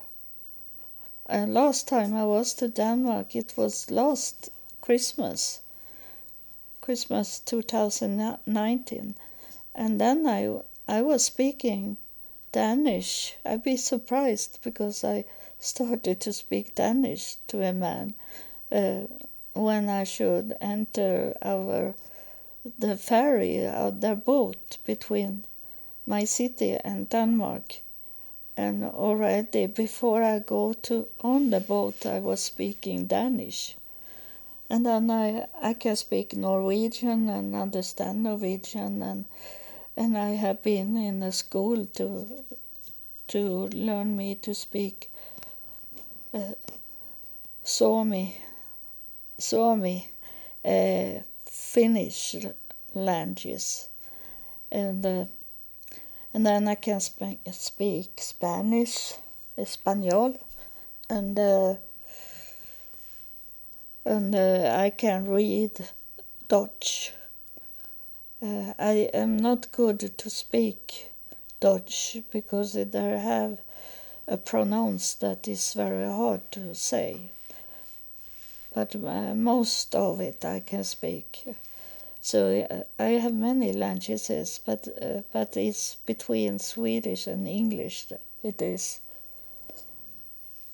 And 1.25 1.53
last 1.53 1.87
time 1.87 2.13
I 2.13 2.25
was 2.25 2.53
to 2.55 2.67
Denmark, 2.67 3.35
it 3.35 3.53
was 3.55 3.89
last 3.89 4.49
Christmas, 4.91 5.61
Christmas 6.81 7.39
2019, 7.45 9.15
and 9.73 10.01
then 10.01 10.27
I 10.27 10.59
I 10.85 11.01
was 11.01 11.23
speaking 11.23 11.95
Danish. 12.51 13.35
I'd 13.45 13.63
be 13.63 13.77
surprised 13.77 14.59
because 14.61 15.05
I 15.05 15.23
started 15.59 16.19
to 16.19 16.33
speak 16.33 16.75
Danish 16.75 17.37
to 17.47 17.61
a 17.63 17.71
man 17.71 18.15
uh, 18.69 19.03
when 19.53 19.87
I 19.87 20.03
should 20.03 20.57
enter 20.59 21.37
our 21.41 21.95
the 22.77 22.97
ferry 22.97 23.65
or 23.65 23.91
the 23.91 24.15
boat 24.15 24.77
between 24.83 25.45
my 26.05 26.25
city 26.25 26.75
and 26.83 27.07
Denmark. 27.07 27.79
And 28.57 28.83
already 28.83 29.67
before 29.67 30.21
I 30.21 30.39
go 30.39 30.73
to 30.73 31.07
on 31.21 31.49
the 31.49 31.61
boat, 31.61 32.05
I 32.05 32.19
was 32.19 32.41
speaking 32.41 33.05
Danish. 33.05 33.77
And 34.71 34.85
then 34.85 35.11
I, 35.11 35.47
I 35.61 35.73
can 35.73 35.97
speak 35.97 36.33
Norwegian 36.33 37.27
and 37.27 37.53
understand 37.53 38.23
Norwegian 38.23 39.03
and 39.03 39.25
and 39.97 40.17
I 40.17 40.29
have 40.29 40.63
been 40.63 40.95
in 40.95 41.21
a 41.23 41.33
school 41.33 41.85
to 41.97 42.45
to 43.27 43.67
learn 43.73 44.15
me 44.15 44.35
to 44.35 44.55
speak 44.55 45.11
uh, 46.33 46.53
Suomi, 47.65 48.37
Suomi, 49.37 50.07
uh, 50.63 51.19
Finnish 51.43 52.37
languages, 52.93 53.89
and 54.71 55.05
uh, 55.05 55.25
and 56.33 56.45
then 56.45 56.69
I 56.69 56.75
can 56.75 57.01
sp- 57.03 57.43
speak 57.51 58.21
Spanish, 58.21 59.15
Espanol, 59.57 60.39
and 61.09 61.37
uh, 61.37 61.75
and 64.05 64.35
uh, 64.35 64.75
I 64.77 64.89
can 64.89 65.27
read 65.27 65.71
Dutch. 66.47 67.13
Uh, 68.41 68.73
I 68.79 69.09
am 69.13 69.37
not 69.37 69.71
good 69.71 70.17
to 70.17 70.29
speak 70.29 71.11
Dutch 71.59 72.17
because 72.31 72.73
they 72.73 73.19
have 73.19 73.59
a 74.27 74.37
pronounce 74.37 75.13
that 75.15 75.47
is 75.47 75.73
very 75.73 76.07
hard 76.07 76.51
to 76.51 76.73
say 76.73 77.31
but 78.73 78.95
uh, 78.95 79.35
most 79.35 79.95
of 79.95 80.21
it 80.21 80.45
I 80.45 80.61
can 80.61 80.83
speak. 80.83 81.43
So 82.21 82.65
uh, 82.69 82.83
I 83.01 83.19
have 83.19 83.33
many 83.33 83.73
languages, 83.73 84.59
but 84.65 84.87
uh, 85.01 85.21
but 85.33 85.57
it's 85.57 85.95
between 86.05 86.59
Swedish 86.59 87.27
and 87.27 87.47
English. 87.47 88.07
It 88.43 88.61
is 88.61 88.99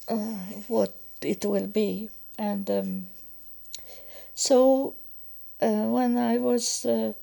uh, 0.10 0.16
what 0.68 0.94
it 1.22 1.46
will 1.46 1.68
be, 1.68 2.10
and 2.38 2.70
um, 2.70 3.08
so 4.38 4.94
uh, 5.60 5.88
when 5.96 6.16
I 6.16 6.38
was, 6.38 6.86
uh, 6.86 7.14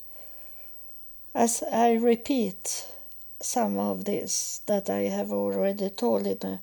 as 1.32 1.62
I 1.62 1.92
repeat 1.92 2.88
some 3.40 3.78
of 3.78 4.04
this 4.04 4.60
that 4.66 4.90
I 4.90 5.02
have 5.02 5.30
already 5.30 5.90
told 5.90 6.26
in 6.26 6.38
the 6.38 6.58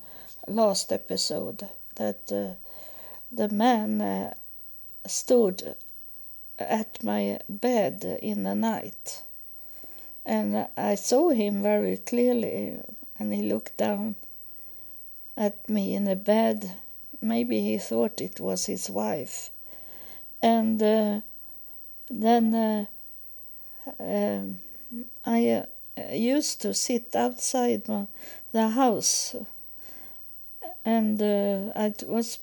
last 0.48 0.92
episode, 0.92 1.70
that 1.96 2.28
the 2.28 3.50
man 3.50 4.02
uh, 4.02 4.34
stood 5.08 5.76
at 6.60 7.02
my 7.02 7.40
bed 7.48 8.20
in 8.22 8.44
the 8.44 8.56
night 8.56 9.24
and 10.26 10.68
I 10.76 10.96
saw 10.96 11.30
him 11.30 11.64
very 11.64 11.98
clearly 11.98 12.78
and 13.18 13.34
he 13.34 13.42
looked 13.42 13.78
down 13.78 14.16
at 15.36 15.68
me 15.70 15.96
in 15.96 16.04
the 16.04 16.16
bed. 16.16 16.72
Maybe 17.22 17.62
he 17.62 17.78
thought 17.78 18.22
it 18.22 18.40
was 18.40 18.66
his 18.66 18.90
wife. 18.90 19.50
And 20.41 20.82
uh, 20.82 21.21
then 22.10 22.54
uh, 22.56 22.86
um, 23.99 24.60
I 25.25 25.49
uh, 25.97 26.13
used 26.13 26.62
to 26.62 26.73
sit 26.73 27.15
outside 27.15 27.84
the 28.51 28.69
house 28.69 29.36
and 30.84 31.21
uh, 31.21 31.71
I 31.75 31.93
was 32.08 32.39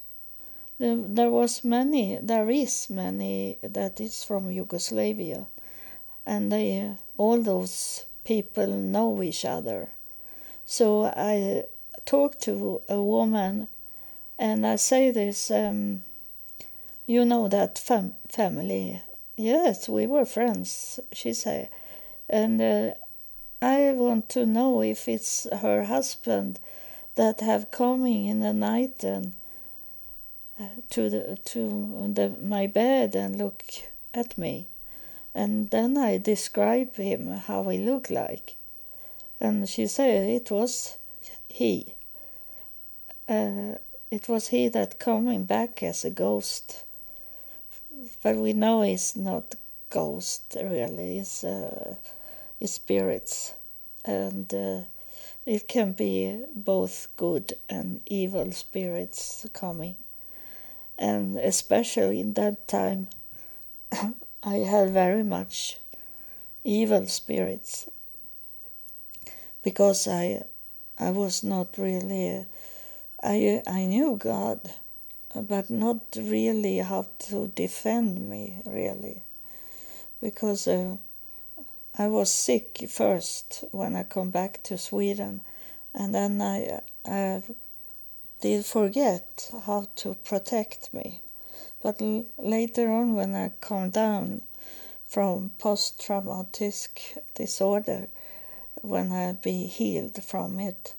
there 0.78 1.30
was 1.30 1.64
many, 1.64 2.18
there 2.22 2.48
is 2.50 2.88
many 2.88 3.58
that 3.62 4.00
is 4.00 4.22
from 4.22 4.50
Yugoslavia, 4.50 5.46
and 6.24 6.52
they, 6.52 6.94
all 7.16 7.42
those 7.42 8.06
people 8.22 8.68
know 8.68 9.20
each 9.22 9.44
other. 9.44 9.88
So 10.64 11.06
I 11.06 11.64
talked 12.06 12.40
to 12.42 12.80
a 12.88 13.02
woman, 13.02 13.66
and 14.38 14.64
I 14.64 14.76
say 14.76 15.11
this, 15.11 15.50
um, 15.50 16.02
you 17.09 17.25
know 17.25 17.49
that 17.49 17.79
fam- 17.79 18.14
family? 18.29 19.01
Yes, 19.37 19.88
we 19.88 20.07
were 20.07 20.27
friends, 20.27 21.01
she 21.11 21.33
said, 21.33 21.71
and 22.29 22.61
uh, 22.61 22.90
I 23.62 23.92
want 23.92 24.29
to 24.31 24.44
know 24.44 24.83
if 24.83 25.09
it's 25.09 25.49
her 25.51 25.85
husband 25.85 26.61
that 27.14 27.40
have 27.40 27.71
coming 27.71 28.27
in 28.27 28.40
the 28.40 28.53
night 28.53 29.03
and 29.03 29.33
to 30.90 31.09
the 31.09 31.38
to 31.47 32.12
the, 32.12 32.29
my 32.42 32.66
bed 32.66 33.14
and 33.14 33.38
look 33.38 33.62
at 34.12 34.37
me, 34.37 34.66
and 35.35 35.71
then 35.71 35.97
I 35.97 36.18
describe 36.18 36.97
him 36.97 37.29
how 37.29 37.64
he 37.71 37.79
looked 37.79 38.11
like, 38.11 38.55
and 39.40 39.66
she 39.66 39.87
said 39.87 40.29
it 40.29 40.51
was 40.51 40.99
he. 41.49 41.94
Uh, 43.29 43.77
it 44.11 44.29
was 44.29 44.49
he 44.49 44.68
that 44.68 44.99
coming 44.99 45.44
back 45.44 45.83
as 45.83 46.05
a 46.05 46.11
ghost, 46.11 46.85
but 48.22 48.37
we 48.37 48.52
know 48.52 48.83
it's 48.83 49.16
not 49.16 49.54
ghost 49.90 50.57
really. 50.61 51.18
It's 51.18 51.44
uh, 51.44 51.96
it's 52.61 52.72
spirits, 52.72 53.54
and. 54.04 54.52
Uh, 54.52 54.81
it 55.48 55.66
can 55.66 55.92
be 55.92 56.44
both 56.54 57.09
good 57.16 57.54
and 57.70 58.02
evil 58.04 58.52
spirits 58.52 59.46
coming 59.54 59.96
and 60.98 61.38
especially 61.38 62.20
in 62.20 62.35
that 62.35 62.68
time 62.68 63.09
I 64.42 64.57
had 64.57 64.90
very 64.90 65.24
much 65.24 65.78
evil 66.64 67.07
spirits 67.07 67.88
because 69.62 70.07
I 70.07 70.42
I 70.98 71.12
was 71.12 71.42
not 71.42 71.68
really 71.78 72.44
I 73.22 73.62
I 73.66 73.87
knew 73.87 74.16
God 74.16 74.61
but 75.34 75.70
not 75.70 76.16
really 76.16 76.78
how 76.78 77.06
to 77.18 77.48
defend 77.48 78.28
me 78.28 78.62
really 78.66 79.22
because 80.20 80.66
uh, 80.66 80.96
I 81.98 82.08
was 82.08 82.32
sick 82.32 82.84
first 82.88 83.64
when 83.72 83.96
I 83.96 84.04
come 84.04 84.30
back 84.30 84.62
to 84.64 84.78
Sweden 84.78 85.42
and 85.94 86.14
then 86.14 86.40
I 86.40 86.80
I 87.04 87.42
did 88.40 88.64
forget 88.64 89.50
how 89.66 89.88
to 89.96 90.14
protect 90.14 90.94
me. 90.94 91.20
But 91.82 92.00
l- 92.00 92.26
later 92.38 92.88
on, 92.90 93.14
when 93.14 93.34
I 93.34 93.50
come 93.60 93.90
down 93.90 94.42
from 95.06 95.50
post 95.58 96.00
traumatic 96.00 97.16
disorder, 97.34 98.08
when 98.82 99.12
I 99.12 99.32
be 99.32 99.66
healed 99.66 100.22
from 100.22 100.60
it, 100.60 100.94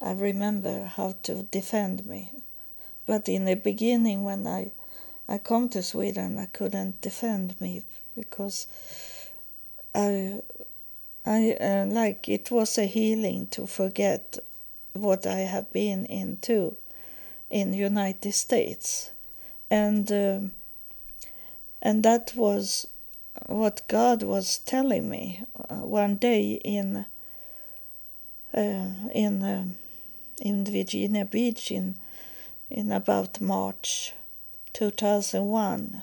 I 0.00 0.12
remember 0.12 0.84
how 0.84 1.14
to 1.24 1.44
defend 1.44 2.06
me. 2.06 2.32
But 3.06 3.28
in 3.28 3.44
the 3.44 3.54
beginning, 3.56 4.22
when 4.22 4.46
I 4.46 4.72
I 5.28 5.38
come 5.38 5.68
to 5.70 5.82
Sweden, 5.82 6.38
I 6.38 6.46
couldn't 6.46 7.00
defend 7.00 7.60
me 7.60 7.82
because 8.16 8.66
I 9.94 10.40
I 11.24 11.52
uh, 11.60 11.86
like 11.86 12.28
it 12.28 12.50
was 12.50 12.78
a 12.78 12.86
healing 12.86 13.46
to 13.48 13.66
forget 13.66 14.38
what 14.92 15.26
I 15.26 15.40
have 15.40 15.72
been 15.72 16.04
into 16.06 16.76
in 17.50 17.74
United 17.74 18.32
States, 18.32 19.10
and 19.70 20.10
um, 20.10 20.52
and 21.80 22.02
that 22.02 22.32
was 22.34 22.86
what 23.46 23.82
God 23.88 24.22
was 24.22 24.58
telling 24.58 25.08
me 25.08 25.42
uh, 25.68 25.76
one 25.76 26.16
day 26.16 26.60
in 26.64 27.04
uh, 28.54 28.90
in 29.14 29.42
uh, 29.42 29.64
in 30.40 30.64
Virginia 30.64 31.24
Beach 31.24 31.70
in 31.70 31.96
in 32.72 32.90
about 32.90 33.38
March 33.38 34.14
2001. 34.72 36.02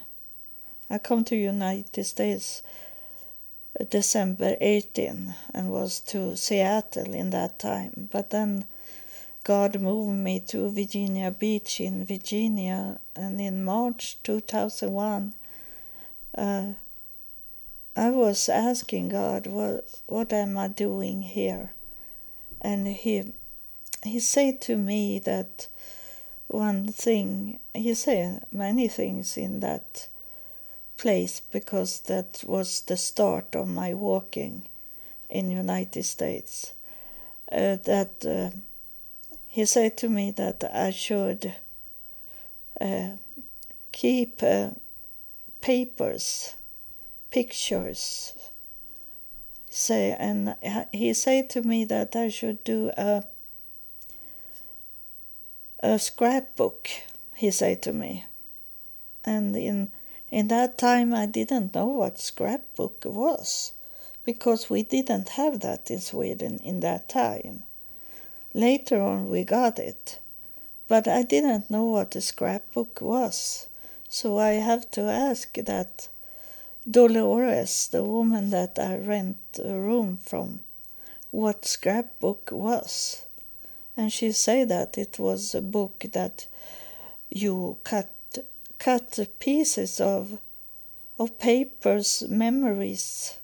I 0.88 0.98
come 1.00 1.24
to 1.26 1.36
United 1.36 2.04
States 2.04 2.62
December 3.90 4.56
18 4.62 5.34
and 5.52 5.72
was 5.72 6.00
to 6.02 6.38
Seattle 6.38 7.16
in 7.16 7.32
that 7.32 7.58
time, 7.58 8.10
but 8.12 8.30
then 8.30 8.66
God 9.44 9.82
moved 9.82 10.20
me 10.20 10.42
to 10.42 10.70
Virginia 10.70 11.32
Beach 11.32 11.82
in 11.82 12.06
Virginia, 12.06 13.00
and 13.16 13.42
in 13.42 13.64
March 13.66 14.18
2001, 14.24 15.34
uh, 16.38 16.74
I 17.96 18.10
was 18.12 18.48
asking 18.48 19.10
God, 19.10 19.48
"What 19.48 19.90
what 20.06 20.32
am 20.32 20.56
I 20.56 20.68
doing 20.68 21.24
here?" 21.24 21.72
And 22.62 22.88
he 22.88 23.34
he 24.04 24.20
said 24.20 24.62
to 24.62 24.78
me 24.78 25.18
that 25.20 25.68
one 26.50 26.92
thing. 26.92 27.60
He 27.74 27.94
said 27.94 28.46
many 28.52 28.90
things 28.90 29.38
in 29.38 29.62
that 29.62 30.10
place 30.98 31.40
because 31.40 32.02
that 32.02 32.44
was 32.46 32.82
the 32.82 32.98
start 32.98 33.56
of 33.56 33.70
my 33.70 33.94
walking 33.94 34.68
in 35.30 35.50
United 35.50 36.04
States. 36.04 36.74
Uh, 37.52 37.78
that. 37.86 38.26
Uh, 38.26 38.50
he 39.50 39.66
said 39.66 39.98
to 39.98 40.10
me 40.10 40.30
that 40.32 40.64
I 40.72 40.92
should 40.92 41.56
uh, 42.80 43.10
keep 43.92 44.44
uh, 44.44 44.70
papers, 45.60 46.56
pictures. 47.32 48.34
Say, 49.72 50.16
and 50.18 50.56
he 50.94 51.14
said 51.14 51.50
to 51.52 51.64
me 51.64 51.84
that 51.86 52.16
I 52.16 52.30
should 52.30 52.64
do 52.64 52.92
a 52.96 53.24
a 55.82 55.98
scrapbook. 55.98 56.90
He 57.36 57.52
said 57.52 57.82
to 57.84 57.94
me, 57.94 58.26
and 59.24 59.56
in 59.56 59.92
in 60.30 60.50
that 60.50 60.78
time 60.78 61.14
I 61.14 61.26
didn't 61.26 61.74
know 61.74 61.88
what 61.88 62.20
scrapbook 62.20 63.06
was, 63.06 63.72
because 64.26 64.70
we 64.70 64.84
didn't 64.84 65.30
have 65.30 65.62
that 65.62 65.90
in 65.90 66.02
Sweden 66.02 66.60
in 66.64 66.82
that 66.82 67.08
time. 67.08 67.64
Later 68.54 69.02
on, 69.02 69.30
we 69.30 69.44
got 69.44 69.80
it, 69.80 70.20
but 70.88 71.08
I 71.08 71.24
didn't 71.24 71.70
know 71.70 71.86
what 71.86 72.16
a 72.16 72.22
scrapbook 72.22 73.00
was, 73.02 73.68
so 74.10 74.38
I 74.38 74.54
have 74.54 74.92
to 74.92 75.02
ask 75.02 75.54
that 75.54 76.10
Dolores, 76.90 77.88
the 77.88 78.04
woman 78.04 78.50
that 78.50 78.78
I 78.78 78.98
rent 78.98 79.38
a 79.64 79.76
room 79.76 80.18
from, 80.18 80.60
what 81.32 81.64
scrapbook 81.66 82.50
was. 82.52 83.24
And 84.00 84.14
she 84.14 84.32
said 84.32 84.70
that 84.70 84.98
it 84.98 85.20
was 85.20 85.54
a 85.54 85.62
book 85.62 86.06
that 86.14 86.48
you 87.30 87.80
cut 87.84 88.10
cut 88.78 89.28
pieces 89.40 90.00
of 90.00 90.40
of 91.18 91.38
papers, 91.38 92.24
memories, 92.30 93.38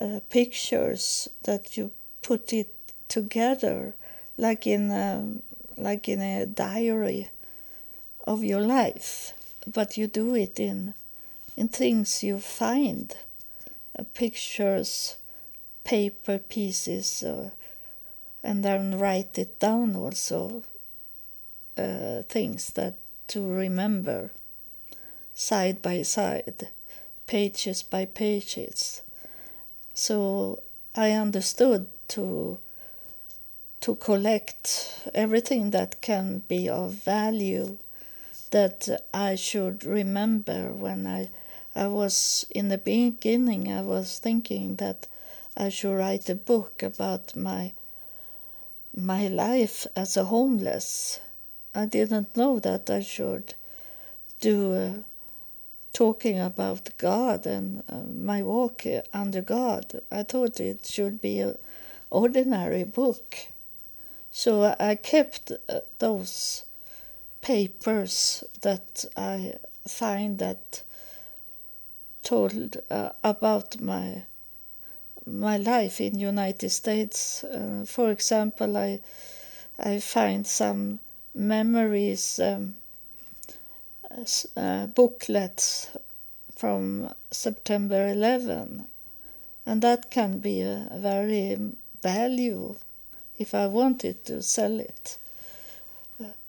uh, 0.00 0.20
pictures 0.30 1.28
that 1.42 1.76
you 1.76 1.90
put 2.22 2.52
it 2.52 2.72
together 3.08 3.94
like 4.38 4.64
in 4.64 4.92
a, 4.92 5.34
like 5.76 6.08
in 6.08 6.20
a 6.20 6.46
diary 6.46 7.28
of 8.28 8.44
your 8.44 8.60
life. 8.60 9.32
But 9.66 9.96
you 9.96 10.06
do 10.06 10.36
it 10.36 10.60
in 10.60 10.94
in 11.56 11.66
things 11.66 12.22
you 12.22 12.38
find 12.38 13.16
uh, 13.98 14.04
pictures 14.14 15.16
paper 15.82 16.38
pieces 16.38 17.24
uh, 17.24 17.50
and 18.46 18.64
then 18.64 18.96
write 18.96 19.36
it 19.36 19.58
down 19.58 19.96
also 19.96 20.62
uh, 21.76 22.22
things 22.28 22.70
that 22.74 22.94
to 23.26 23.44
remember 23.44 24.30
side 25.34 25.82
by 25.82 26.00
side 26.02 26.68
pages 27.26 27.82
by 27.82 28.04
pages. 28.04 29.02
So 29.94 30.60
i 30.94 31.10
understood 31.10 31.86
to 32.08 32.58
to 33.80 33.96
collect 33.96 35.08
everything 35.12 35.72
that 35.72 36.00
can 36.00 36.42
be 36.48 36.68
of 36.68 36.92
value 36.92 37.76
that 38.52 38.88
I 39.12 39.34
should 39.34 39.84
remember 39.84 40.72
when 40.72 41.06
I 41.06 41.30
I 41.74 41.88
was 41.88 42.46
in 42.50 42.68
the 42.68 42.78
beginning 42.78 43.72
I 43.72 43.82
was 43.82 44.20
thinking 44.20 44.76
that 44.76 45.08
I 45.56 45.68
should 45.68 45.96
write 45.96 46.30
a 46.30 46.36
book 46.36 46.82
about 46.84 47.34
my 47.34 47.72
my 48.96 49.28
life 49.28 49.86
as 49.94 50.16
a 50.16 50.24
homeless. 50.24 51.20
I 51.74 51.86
didn't 51.86 52.36
know 52.36 52.58
that 52.60 52.88
I 52.88 53.02
should 53.02 53.54
do 54.40 54.74
uh, 54.74 54.92
talking 55.92 56.40
about 56.40 56.96
God 56.98 57.46
and 57.46 57.82
uh, 57.88 58.00
my 58.10 58.42
walk 58.42 58.84
under 59.12 59.42
God. 59.42 60.00
I 60.10 60.22
thought 60.22 60.58
it 60.58 60.86
should 60.86 61.20
be 61.20 61.40
an 61.40 61.58
ordinary 62.10 62.84
book 62.84 63.36
so 64.38 64.76
I 64.78 64.96
kept 64.96 65.50
uh, 65.50 65.80
those 65.98 66.66
papers 67.40 68.44
that 68.60 69.06
I 69.16 69.54
find 69.88 70.38
that 70.40 70.82
told 72.22 72.76
uh, 72.90 73.12
about 73.24 73.80
my 73.80 74.24
my 75.26 75.56
life 75.56 76.00
in 76.00 76.18
United 76.18 76.70
States. 76.70 77.44
Uh, 77.44 77.84
for 77.86 78.10
example, 78.10 78.76
I 78.76 79.00
I 79.78 79.98
find 80.00 80.46
some 80.46 81.00
memories 81.34 82.40
um, 82.40 82.76
uh, 84.56 84.86
booklets 84.86 85.90
from 86.54 87.12
September 87.30 88.08
11, 88.08 88.88
and 89.66 89.82
that 89.82 90.10
can 90.10 90.38
be 90.38 90.62
a 90.62 90.88
very 90.94 91.58
value 92.02 92.76
if 93.38 93.54
I 93.54 93.66
wanted 93.66 94.24
to 94.26 94.42
sell 94.42 94.80
it. 94.80 95.18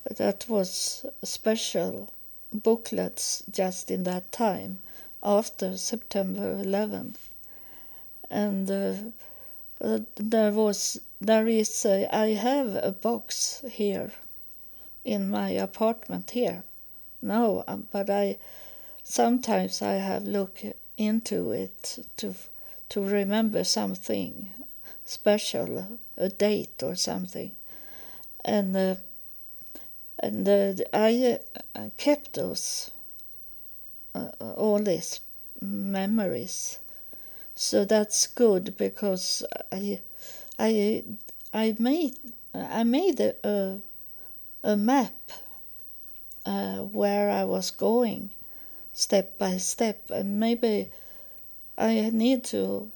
That 0.09 0.45
was 0.47 1.05
special 1.23 2.13
booklets 2.53 3.43
just 3.51 3.91
in 3.91 4.03
that 4.05 4.31
time 4.31 4.79
after 5.21 5.75
September 5.75 6.61
11. 6.61 7.15
And 8.29 8.69
uh, 8.69 8.93
uh, 9.81 9.99
there 10.15 10.51
was 10.51 10.99
there 11.19 11.47
is 11.47 11.85
a, 11.85 12.13
I 12.15 12.33
have 12.33 12.75
a 12.75 12.91
box 12.91 13.63
here 13.69 14.11
in 15.03 15.29
my 15.29 15.49
apartment 15.49 16.31
here 16.31 16.63
no 17.21 17.63
um, 17.67 17.87
but 17.91 18.09
I 18.09 18.37
sometimes 19.03 19.81
I 19.81 19.93
have 19.93 20.23
looked 20.23 20.65
into 20.97 21.51
it 21.51 21.99
to 22.17 22.35
to 22.89 23.01
remember 23.01 23.63
something 23.63 24.49
special 25.05 25.99
a 26.17 26.29
date 26.29 26.83
or 26.83 26.95
something. 26.95 27.51
And 28.43 28.75
uh, 28.75 28.95
and 30.19 30.47
uh, 30.47 30.73
I 30.93 31.39
uh, 31.75 31.89
kept 31.97 32.33
those 32.33 32.91
uh, 34.15 34.29
all 34.39 34.79
these 34.79 35.19
memories. 35.61 36.79
So 37.59 37.85
that's 37.85 38.27
good 38.27 38.77
because 38.77 39.43
I 39.71 40.01
I 40.59 41.03
I 41.51 41.75
made 41.79 42.15
I 42.53 42.83
made 42.83 43.19
a 43.19 43.79
a, 44.63 44.77
map 44.77 45.31
uh, 46.45 46.77
where 46.77 47.31
I 47.31 47.45
was 47.45 47.71
going 47.71 48.29
step 48.93 49.39
by 49.39 49.57
step. 49.57 50.11
And 50.11 50.39
maybe 50.39 50.91
I 51.79 52.11
need 52.13 52.43
to 52.53 52.91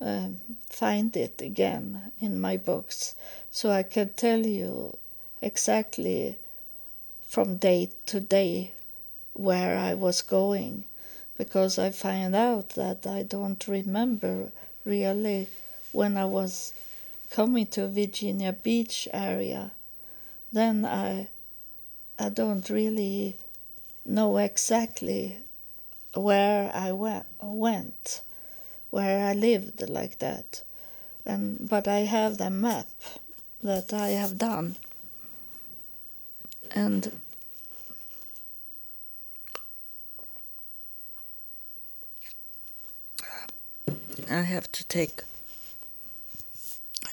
um, 0.00 0.40
find 0.68 1.16
it 1.16 1.40
again 1.40 2.10
in 2.20 2.40
my 2.40 2.56
books 2.56 3.14
so 3.52 3.70
I 3.70 3.84
can 3.84 4.08
tell 4.14 4.44
you 4.44 4.96
exactly 5.40 6.36
from 7.28 7.58
day 7.58 7.90
to 8.06 8.18
day 8.18 8.72
where 9.34 9.78
I 9.78 9.94
was 9.94 10.20
going 10.20 10.84
because 11.40 11.78
I 11.78 11.90
find 11.90 12.32
out 12.34 12.70
that 12.70 13.06
I 13.06 13.22
don't 13.22 13.62
remember 13.66 14.34
really 14.84 15.48
when 15.92 16.12
I 16.16 16.26
was 16.26 16.72
coming 17.30 17.66
to 17.74 17.88
Virginia 17.88 18.52
Beach 18.52 19.08
area 19.12 19.64
then 20.52 20.84
I 20.84 21.28
I 22.18 22.28
don't 22.28 22.68
really 22.68 23.36
know 24.04 24.36
exactly 24.36 25.38
where 26.14 26.70
I 26.74 26.92
went 26.92 28.22
where 28.90 29.26
I 29.26 29.32
lived 29.32 29.88
like 29.88 30.18
that. 30.18 30.62
And 31.24 31.68
but 31.68 31.86
I 31.86 32.00
have 32.00 32.38
the 32.38 32.50
map 32.50 32.90
that 33.62 33.92
I 33.92 34.08
have 34.08 34.36
done. 34.36 34.76
and 36.72 37.02
I 44.30 44.42
have 44.42 44.70
to 44.72 44.84
take. 44.84 45.22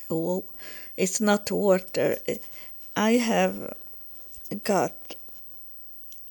Oh, 0.09 0.43
it's 0.95 1.19
not 1.19 1.49
water. 1.49 2.17
I 2.95 3.13
have 3.13 3.73
got 4.63 5.15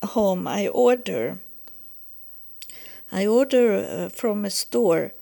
home. 0.03 0.46
I 0.46 0.68
order. 0.68 1.40
I 3.11 3.27
order 3.27 3.75
uh, 3.75 4.09
from 4.11 4.44
a 4.44 4.51
store 4.51 5.12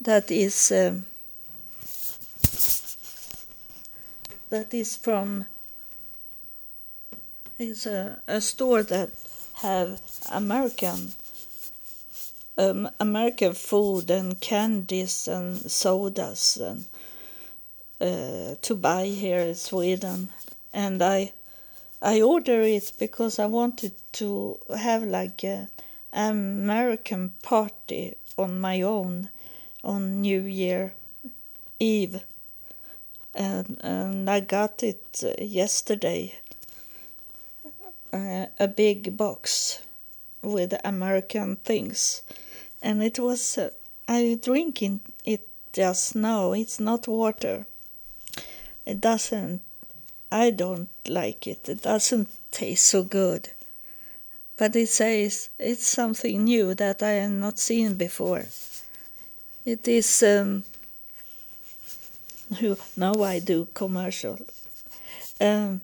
that 0.00 0.30
is 0.30 0.72
um, 0.72 1.06
that 4.50 4.74
is 4.74 4.96
from 4.96 5.46
is 7.58 7.86
a, 7.86 8.20
a 8.26 8.40
store 8.40 8.82
that 8.82 9.10
have 9.62 10.00
American 10.32 11.12
um, 12.56 12.88
American 13.00 13.52
food 13.52 14.10
and 14.10 14.40
candies 14.40 15.28
and 15.28 15.70
sodas 15.70 16.56
and 16.56 16.84
uh, 18.00 18.54
to 18.60 18.74
buy 18.74 19.06
here 19.06 19.40
in 19.40 19.54
Sweden, 19.54 20.28
and 20.72 21.02
I 21.02 21.32
I 22.02 22.20
order 22.20 22.60
it 22.60 22.92
because 22.98 23.38
I 23.38 23.46
wanted 23.46 23.92
to 24.14 24.58
have 24.76 25.04
like 25.04 25.42
a 25.44 25.68
American 26.12 27.30
party 27.42 28.14
on 28.36 28.60
my 28.60 28.82
own 28.82 29.30
on 29.82 30.20
New 30.20 30.42
Year 30.42 30.92
Eve, 31.80 32.24
and 33.34 33.78
and 33.80 34.28
I 34.28 34.40
got 34.40 34.82
it 34.82 35.24
yesterday. 35.38 36.38
Uh, 38.12 38.46
a 38.60 38.68
big 38.68 39.16
box 39.16 39.80
with 40.40 40.72
American 40.84 41.56
things 41.56 42.22
and 42.84 43.02
it 43.02 43.18
was 43.18 43.58
uh, 43.58 43.70
I 44.06 44.38
drinking 44.40 45.00
it 45.24 45.48
just 45.72 46.14
now. 46.14 46.52
It's 46.52 46.78
not 46.78 47.08
water. 47.08 47.66
It 48.84 49.00
doesn't. 49.00 49.62
I 50.30 50.50
don't 50.50 50.90
like 51.08 51.46
it. 51.46 51.68
It 51.68 51.82
doesn't 51.82 52.28
taste 52.50 52.86
so 52.86 53.02
good. 53.02 53.48
But 54.58 54.76
it 54.76 54.90
says 54.90 55.48
it's 55.58 55.86
something 55.86 56.44
new 56.44 56.74
that 56.74 57.02
I 57.02 57.12
have 57.22 57.30
not 57.30 57.58
seen 57.58 57.94
before. 57.94 58.44
It 59.64 59.88
is. 59.88 60.22
Um, 60.22 60.64
now 62.96 63.14
I 63.22 63.38
do 63.38 63.66
commercial. 63.72 64.38
Um, 65.40 65.80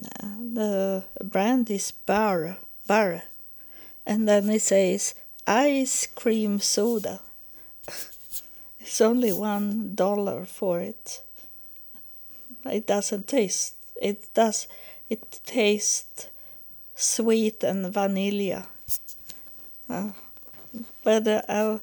the 0.00 1.04
brand 1.22 1.70
is 1.70 1.90
Bar 1.90 2.56
Bar, 2.86 3.22
and 4.06 4.26
then 4.26 4.48
it 4.48 4.62
says 4.62 5.14
ice 5.48 6.06
cream 6.06 6.60
soda. 6.60 7.20
it's 8.80 9.00
only 9.00 9.32
one 9.32 9.94
dollar 9.94 10.44
for 10.44 10.80
it. 10.80 11.22
It 12.66 12.86
doesn't 12.86 13.26
taste. 13.26 13.74
It 14.00 14.32
does. 14.34 14.68
It 15.08 15.40
tastes 15.46 16.28
sweet 16.94 17.64
and 17.64 17.92
vanilla. 17.92 18.68
Uh, 19.88 20.10
but 21.02 21.26
uh, 21.26 21.42
I, 21.48 21.80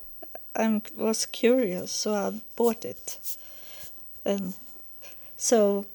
I 0.55 0.81
was 0.95 1.25
curious, 1.25 1.91
so 1.91 2.13
I 2.13 2.39
bought 2.55 2.85
it. 2.85 3.17
And 4.23 4.53
so, 5.37 5.85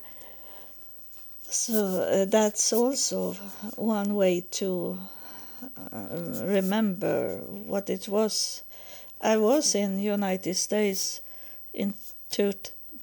so 1.48 2.02
uh, 2.02 2.24
that's 2.24 2.72
also 2.72 3.35
one 3.76 4.14
way 4.14 4.40
to 4.52 4.98
remember 5.92 7.38
what 7.66 7.90
it 7.90 8.09
was. 8.09 8.62
I 9.20 9.37
was 9.37 9.75
in 9.75 9.99
United 9.99 10.55
States 10.55 11.20
in 11.75 11.92
two, 12.31 12.53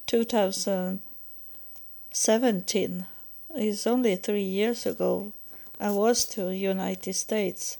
2017. 0.06 3.06
It's 3.54 3.86
only 3.86 4.16
three 4.16 4.42
years 4.42 4.86
ago. 4.86 5.32
I 5.80 5.90
was 5.90 6.24
to 6.26 6.54
United 6.54 7.14
States, 7.14 7.76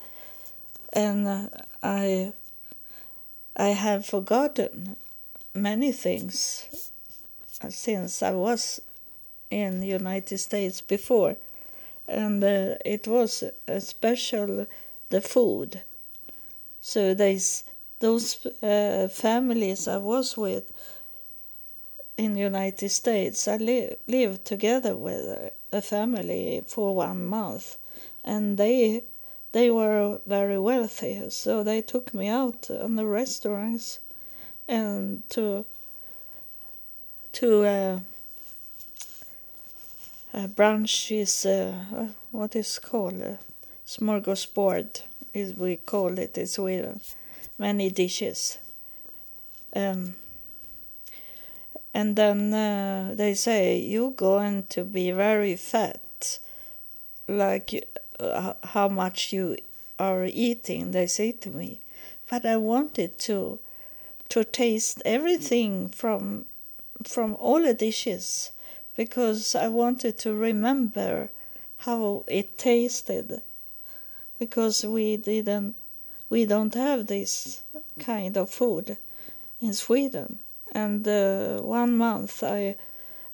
and 0.93 1.27
uh, 1.27 1.47
I 1.83 2.33
I 3.57 3.71
have 3.71 4.07
forgotten 4.07 4.95
many 5.53 5.91
things 5.91 6.93
since 7.71 8.23
I 8.23 8.31
was 8.31 8.81
in 9.51 9.83
United 9.83 10.39
States 10.39 10.81
before 10.81 11.37
and 12.09 12.43
uh, 12.43 12.77
it 12.85 13.07
was 13.07 13.45
a 13.67 13.81
special 13.81 14.67
the 15.11 15.21
food. 15.21 15.83
So 16.81 17.15
there's 17.15 17.65
those 18.01 18.47
uh, 18.63 19.09
families 19.11 19.87
I 19.87 19.99
was 19.99 20.37
with 20.37 20.73
in 22.17 22.35
the 22.35 22.41
United 22.41 22.89
States. 22.89 23.47
I 23.47 23.57
li- 23.57 23.97
lived 24.07 24.45
together 24.45 24.97
with 24.97 25.53
a 25.73 25.83
family 25.83 26.63
for 26.67 26.95
one 26.95 27.25
month, 27.25 27.77
and 28.25 28.57
they 28.59 29.03
they 29.53 29.71
were 29.71 30.21
very 30.27 30.59
wealthy, 30.59 31.31
so 31.31 31.63
they 31.63 31.81
took 31.81 32.13
me 32.13 32.29
out 32.29 32.71
on 32.71 32.97
the 32.97 33.07
restaurants 33.07 33.99
and 34.67 35.23
to 35.31 35.65
to. 37.33 37.65
Uh, 37.65 38.01
uh, 40.39 40.47
brunch 40.47 41.11
is 41.11 41.45
uh, 41.45 42.09
what 42.31 42.55
is 42.55 42.79
called 42.79 43.21
uh, 43.21 43.35
smorgasbord 43.85 45.03
is 45.35 45.55
we 45.55 45.77
call 45.77 46.17
it 46.19 46.39
in 46.39 46.47
Sweden. 46.47 47.01
Many 47.59 47.91
dishes. 47.91 48.59
Um, 49.75 50.15
and 51.93 52.15
then 52.15 52.55
uh, 52.55 53.15
they 53.17 53.35
say 53.35 53.79
you're 53.79 54.13
going 54.13 54.65
to 54.69 54.85
be 54.85 55.11
very 55.11 55.57
fat 55.57 56.39
like 57.27 57.85
how 58.63 58.89
much 58.89 59.33
you 59.33 59.57
are 59.99 60.25
eating 60.25 60.93
they 60.93 61.09
say 61.09 61.33
to 61.33 61.51
me. 61.51 61.81
But 62.31 62.47
I 62.47 62.57
wanted 62.57 63.19
to 63.27 63.59
to 64.29 64.45
taste 64.45 65.03
everything 65.05 65.89
from 65.89 66.45
from 67.05 67.35
all 67.41 67.63
the 67.63 67.75
dishes 67.75 68.53
because 68.99 69.55
I 69.55 69.69
wanted 69.69 70.19
to 70.19 70.35
remember 70.35 71.31
how 71.87 72.25
it 72.27 72.59
tasted 72.59 73.41
because 74.41 74.85
we 74.85 75.17
didn't 75.17 75.77
we 76.29 76.45
don't 76.45 76.75
have 76.75 77.07
this 77.07 77.63
kind 78.01 78.37
of 78.37 78.51
food 78.51 78.97
in 79.63 79.73
Sweden. 79.73 80.41
And 80.73 81.07
uh, 81.07 81.61
one 81.61 81.97
month 81.97 82.43
I 82.43 82.75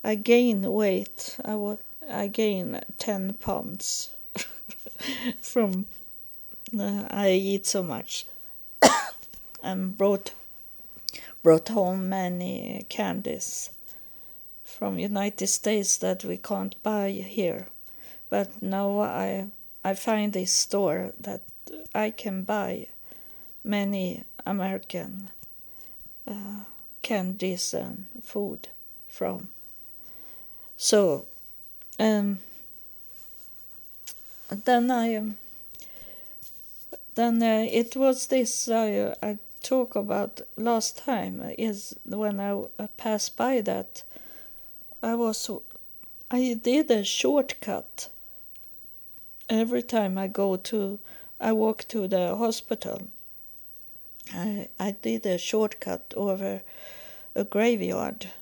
I 0.04 0.16
gained 0.16 0.70
weight. 0.70 1.38
I 1.42 1.78
I 2.10 2.26
gained 2.26 2.84
10 2.98 3.32
pounds 3.40 4.10
from 5.40 5.86
uh, 6.78 7.04
I 7.08 7.30
eat 7.30 7.64
so 7.64 7.82
much 7.82 8.26
and 9.62 9.96
brought 9.96 10.32
brought 11.42 11.68
home 11.70 12.10
many 12.10 12.84
candies 12.90 13.70
from 14.78 14.98
United 14.98 15.46
States 15.46 15.96
that 15.98 16.24
we 16.24 16.36
can't 16.36 16.74
buy 16.82 17.10
here. 17.10 17.68
But 18.28 18.62
now 18.62 19.00
I 19.00 19.46
I 19.84 19.94
find 19.94 20.32
this 20.32 20.52
store 20.52 21.12
that 21.20 21.42
I 21.94 22.10
can 22.10 22.42
buy 22.42 22.88
many 23.62 24.24
American 24.46 25.30
uh, 26.26 26.64
candies 27.02 27.74
and 27.74 28.06
food 28.22 28.68
from. 29.08 29.48
So, 30.76 31.26
um, 31.98 32.38
then 34.48 34.90
I 34.90 35.14
um, 35.14 35.36
then 37.14 37.42
uh, 37.42 37.66
it 37.70 37.94
was 37.94 38.26
this 38.26 38.68
I 38.68 39.14
I 39.22 39.38
talk 39.62 39.96
about 39.96 40.40
last 40.56 40.98
time 40.98 41.40
is 41.56 41.96
when 42.04 42.40
I 42.40 42.52
uh, 42.52 42.88
passed 42.96 43.36
by 43.36 43.60
that 43.62 44.02
I 45.04 45.14
was 45.16 45.50
I 46.30 46.54
did 46.54 46.90
a 46.90 47.04
shortcut 47.04 48.08
every 49.50 49.82
time 49.82 50.16
I 50.16 50.28
go 50.28 50.56
to 50.56 50.98
I 51.38 51.52
walk 51.52 51.86
to 51.88 52.08
the 52.08 52.34
hospital. 52.36 53.02
I 54.32 54.68
I 54.80 54.92
did 54.92 55.26
a 55.26 55.36
shortcut 55.36 56.14
over 56.16 56.62
a 57.34 57.44
graveyard, 57.44 58.32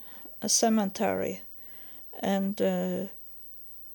a 0.41 0.49
cemetery, 0.49 1.43
and 2.21 2.63
uh, 2.63 3.07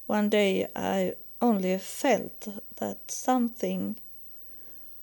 one 0.05 0.27
day 0.27 0.67
I 0.75 1.15
only 1.41 1.77
felt 1.77 2.49
that 2.75 3.09
something 3.09 3.95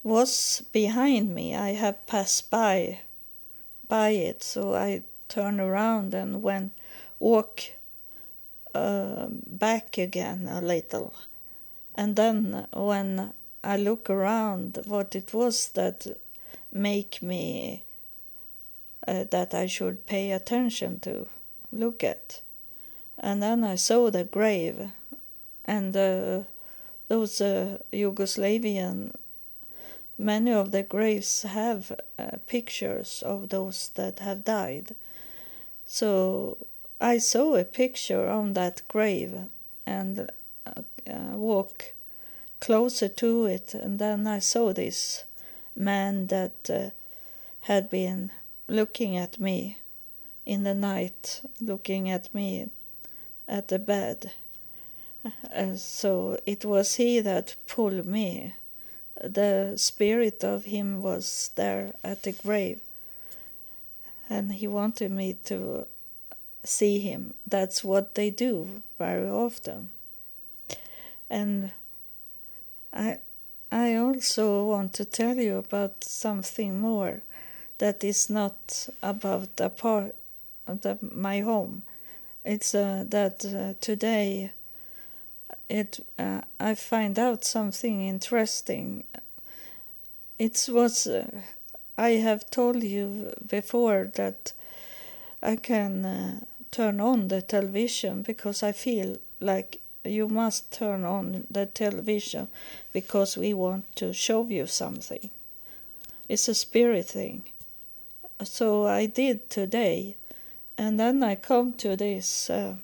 was 0.03 0.63
behind 0.71 1.35
me. 1.35 1.57
I 1.57 1.71
have 1.71 2.07
passed 2.07 2.51
by 2.51 3.01
by 3.89 4.11
it, 4.11 4.43
so 4.43 4.75
I 4.75 5.03
turned 5.29 5.61
around 5.61 6.13
and 6.13 6.43
went 6.43 6.73
walk 7.25 7.63
uh, 8.75 9.27
back 9.47 9.97
again 9.97 10.47
a 10.47 10.61
little. 10.61 11.15
And 11.95 12.17
then 12.17 12.67
when 12.73 13.33
I 13.63 13.77
look 13.79 14.11
around, 14.11 14.79
what 14.85 15.15
it 15.15 15.33
was 15.33 15.69
that 15.71 16.07
make 16.71 17.23
me 17.23 17.83
uh, 19.09 19.25
that 19.31 19.55
I 19.55 19.67
should 19.67 20.07
pay 20.07 20.33
attention 20.33 21.01
to, 21.01 21.27
look 21.73 22.05
at. 22.05 22.41
And 23.19 23.43
then 23.43 23.65
I 23.65 23.77
saw 23.77 24.11
the 24.11 24.25
grave, 24.25 24.91
and 25.65 25.97
uh, 25.97 26.41
those 27.09 27.41
uh, 27.41 27.79
Yugoslavian, 27.93 29.15
many 30.19 30.53
of 30.53 30.73
the 30.73 30.83
graves 30.83 31.43
have 31.43 31.93
uh, 32.19 32.37
pictures 32.47 33.23
of 33.25 33.49
those 33.49 33.91
that 33.95 34.19
have 34.19 34.45
died. 34.45 34.95
So 35.87 36.59
I 37.05 37.19
saw 37.19 37.55
a 37.55 37.65
picture 37.65 38.31
on 38.31 38.55
that 38.55 38.81
grave 38.89 39.35
and 39.85 40.31
uh, 40.67 40.81
uh, 41.07 41.37
walk 41.37 41.93
closer 42.61 43.09
to 43.09 43.45
it, 43.45 43.75
and 43.75 43.99
then 43.99 44.27
I 44.27 44.39
saw 44.39 44.73
this 44.73 45.25
man 45.77 46.29
that 46.29 46.71
uh, 46.71 46.91
had 47.61 47.91
been 47.91 48.31
looking 48.69 49.19
at 49.19 49.39
me 49.39 49.77
in 50.47 50.63
the 50.63 50.73
night, 50.73 51.43
looking 51.61 52.09
at 52.09 52.35
me 52.35 52.71
at 53.47 53.69
the 53.69 53.79
bed. 53.79 54.33
Uh, 55.55 55.77
so 55.77 56.41
it 56.47 56.65
was 56.65 56.95
he 56.95 57.21
that 57.21 57.55
pulled 57.69 58.07
me. 58.07 58.55
The 59.23 59.75
spirit 59.77 60.43
of 60.43 60.65
him 60.65 61.03
was 61.03 61.51
there 61.55 61.93
at 62.03 62.23
the 62.23 62.33
grave, 62.33 62.81
and 64.31 64.53
he 64.53 64.67
wanted 64.67 65.11
me 65.11 65.35
to 65.45 65.87
see 66.65 66.99
him. 66.99 67.35
That's 67.47 67.85
what 67.85 68.15
they 68.15 68.31
do 68.31 68.83
very 68.99 69.29
often. 69.29 69.91
And 71.31 71.71
I, 72.93 73.19
I 73.71 73.97
also 73.97 74.65
want 74.65 74.93
to 74.95 75.05
tell 75.05 75.37
you 75.37 75.57
about 75.57 76.05
something 76.05 76.81
more 76.81 77.23
that 77.79 78.05
is 78.05 78.31
not 78.31 78.89
about 79.03 79.57
the 79.57 79.69
part, 79.69 80.15
the, 80.67 80.99
my 81.01 81.41
home. 81.41 81.83
It's 82.45 82.75
uh, 82.75 83.05
that 83.09 83.45
uh, 83.45 83.75
today 83.81 84.53
it 85.69 86.05
uh, 86.19 86.43
I 86.61 86.75
find 86.75 87.19
out 87.19 87.45
something 87.45 88.07
interesting. 88.07 89.05
It 90.39 90.69
was 90.71 91.07
uh, 91.07 91.41
I 91.97 92.11
have 92.11 92.51
told 92.51 92.83
you 92.83 93.35
before 93.47 94.11
that 94.15 94.53
I 95.43 95.57
can 95.57 96.05
uh, 96.05 96.41
turn 96.75 97.01
on 97.01 97.29
the 97.29 97.41
television 97.41 98.23
because 98.23 98.65
I 98.65 98.73
feel 98.73 99.19
like 99.39 99.81
you 100.05 100.29
must 100.29 100.73
turn 100.73 101.05
on 101.05 101.47
the 101.49 101.67
television 101.67 102.49
because 102.93 103.37
we 103.37 103.55
want 103.55 103.85
to 103.97 104.13
show 104.13 104.45
you 104.49 104.67
something. 104.67 105.31
It's 106.29 106.49
a 106.49 106.55
spirit 106.55 107.07
thing. 107.07 107.45
So 108.43 108.89
I 108.89 109.07
did 109.07 109.49
today, 109.49 110.17
and 110.77 110.99
then 110.99 111.23
I 111.23 111.37
come 111.37 111.75
to 111.75 111.95
this 111.95 112.51
uh, 112.51 112.75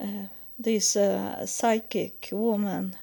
uh, 0.00 0.26
this 0.58 0.96
uh, 0.96 1.46
psychic 1.46 2.30
woman 2.32 2.96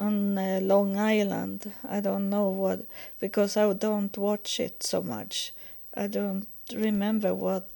on 0.00 0.36
uh, 0.36 0.58
Long 0.62 0.96
Island. 0.96 1.72
I 1.88 2.00
don't 2.00 2.28
know 2.28 2.48
what 2.48 2.80
because 3.20 3.56
I 3.56 3.72
don't 3.72 4.18
watch 4.18 4.58
it 4.58 4.82
so 4.82 5.00
much. 5.00 5.52
I 5.94 6.08
don't 6.08 6.48
remember 6.74 7.34
what 7.34 7.68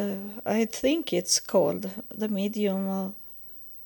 uh, 0.00 0.16
I 0.46 0.64
think 0.64 1.12
it's 1.12 1.40
called 1.40 1.90
the 2.14 2.28
medium 2.28 3.14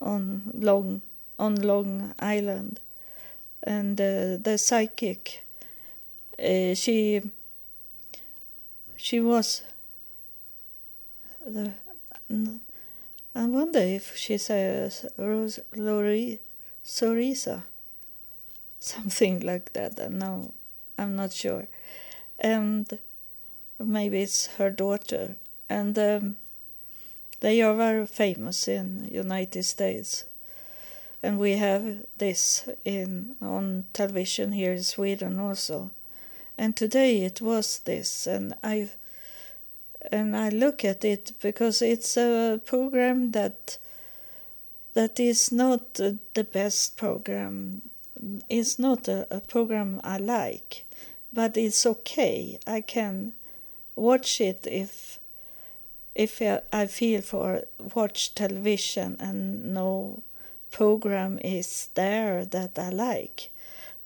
on 0.01 0.53
Long 0.55 1.03
on 1.39 1.57
Long 1.57 2.15
Island, 2.19 2.81
and 3.63 4.01
uh, 4.01 4.37
the 4.37 4.57
psychic. 4.59 5.45
Uh, 6.39 6.75
she 6.75 7.23
she 8.97 9.21
was 9.21 9.63
the. 11.47 11.73
I 13.37 13.47
wonder 13.47 13.81
if 13.81 14.17
she 14.17 14.39
says 14.39 15.07
Rose 15.17 15.59
Lori 15.75 16.41
Sorisa, 16.85 17.63
something 18.81 19.41
like 19.41 19.73
that. 19.73 20.11
No, 20.11 20.53
I'm 20.97 21.17
not 21.17 21.33
sure, 21.33 21.67
and 22.39 22.99
maybe 23.79 24.23
it's 24.23 24.47
her 24.59 24.71
daughter 24.71 25.37
and 25.69 25.99
um, 25.99 26.37
they 27.41 27.61
are 27.63 27.75
very 27.75 28.07
famous 28.07 28.69
in 28.69 29.09
United 29.11 29.65
States. 29.65 30.25
And 31.23 31.39
we 31.39 31.53
have 31.53 32.05
this 32.19 32.69
in 32.85 33.37
on 33.41 33.85
television 33.93 34.53
here 34.53 34.73
in 34.73 34.83
Sweden 34.83 35.41
also. 35.41 35.91
And 36.59 36.77
today 36.77 37.23
it 37.23 37.41
was 37.41 37.81
this, 37.81 38.27
and 38.27 38.55
I 38.63 38.91
and 40.13 40.37
I 40.37 40.51
look 40.51 40.85
at 40.85 41.05
it 41.05 41.33
because 41.41 41.83
it's 41.83 42.17
a 42.17 42.61
program 42.65 43.33
that 43.33 43.79
that 44.93 45.19
is 45.19 45.51
not 45.51 45.95
the 45.95 46.45
best 46.45 46.97
program. 46.97 47.83
It's 48.49 48.79
not 48.79 49.09
a, 49.09 49.27
a 49.31 49.41
program 49.41 50.01
I 50.05 50.19
like, 50.19 50.85
but 51.33 51.57
it's 51.57 51.85
okay. 51.85 52.59
I 52.67 52.81
can 52.81 53.33
watch 53.97 54.41
it 54.41 54.67
if 54.71 55.19
if 56.15 56.41
I 56.73 56.87
feel 56.87 57.21
for 57.23 57.65
watch 57.95 58.35
television 58.35 59.17
and 59.19 59.75
no 59.75 60.23
program 60.71 61.39
is 61.43 61.89
there 61.95 62.45
that 62.45 62.79
I 62.79 62.91
like, 62.91 63.51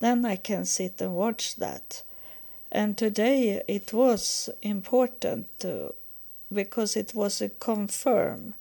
then 0.01 0.25
I 0.25 0.37
can 0.37 0.65
sit 0.65 1.01
and 1.01 1.15
watch 1.15 1.57
that. 1.57 2.03
And 2.71 2.97
today 2.97 3.63
it 3.67 3.93
was 3.93 4.51
important 4.63 5.47
to, 5.61 5.95
because 6.53 6.97
it 6.97 7.15
was 7.15 7.41
a 7.41 7.49
confirm 7.49 8.55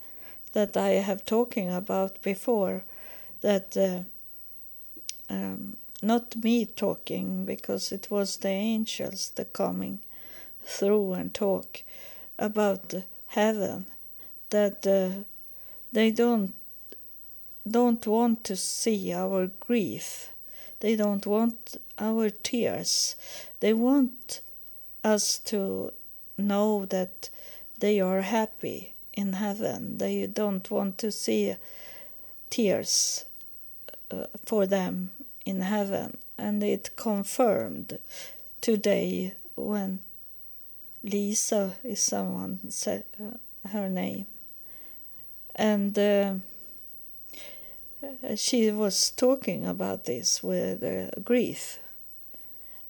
that 0.52 0.76
I 0.76 0.90
have 1.08 1.24
talking 1.24 1.70
about 1.70 2.20
before 2.22 2.84
that 3.40 3.76
uh, 3.76 4.00
um, 5.32 5.76
not 6.02 6.36
me 6.36 6.64
talking 6.64 7.44
because 7.44 7.92
it 7.92 8.10
was 8.10 8.38
the 8.38 8.48
angels 8.48 9.32
that 9.34 9.52
coming 9.52 10.00
through 10.64 11.12
and 11.12 11.34
talk 11.34 11.82
about 12.38 12.94
heaven 13.28 13.86
that 14.50 14.86
uh, 14.86 15.24
they 15.92 16.10
don't 16.10 16.54
don't 17.70 18.06
want 18.06 18.44
to 18.44 18.56
see 18.56 19.12
our 19.12 19.48
grief. 19.60 20.30
They 20.80 20.96
don't 20.96 21.26
want 21.26 21.76
our 21.98 22.30
tears. 22.30 23.16
They 23.60 23.74
want 23.74 24.40
us 25.04 25.38
to 25.38 25.92
know 26.38 26.86
that 26.86 27.28
they 27.78 28.00
are 28.00 28.22
happy 28.22 28.94
in 29.12 29.34
heaven. 29.34 29.98
They 29.98 30.26
don't 30.26 30.70
want 30.70 30.98
to 30.98 31.12
see 31.12 31.56
tears 32.48 33.24
uh, 34.10 34.26
for 34.46 34.66
them 34.66 35.10
in 35.44 35.60
heaven. 35.60 36.16
And 36.38 36.62
it 36.62 36.90
confirmed 36.96 37.98
today 38.60 39.34
when 39.56 39.98
Lisa 41.02 41.74
is 41.84 42.00
someone 42.00 42.58
said 42.70 43.04
uh, 43.22 43.68
her 43.68 43.88
name, 43.88 44.26
and 45.54 45.98
uh, 45.98 46.34
she 48.36 48.70
was 48.70 49.10
talking 49.10 49.66
about 49.66 50.04
this 50.04 50.42
with 50.42 50.82
uh, 50.82 51.10
grief, 51.20 51.78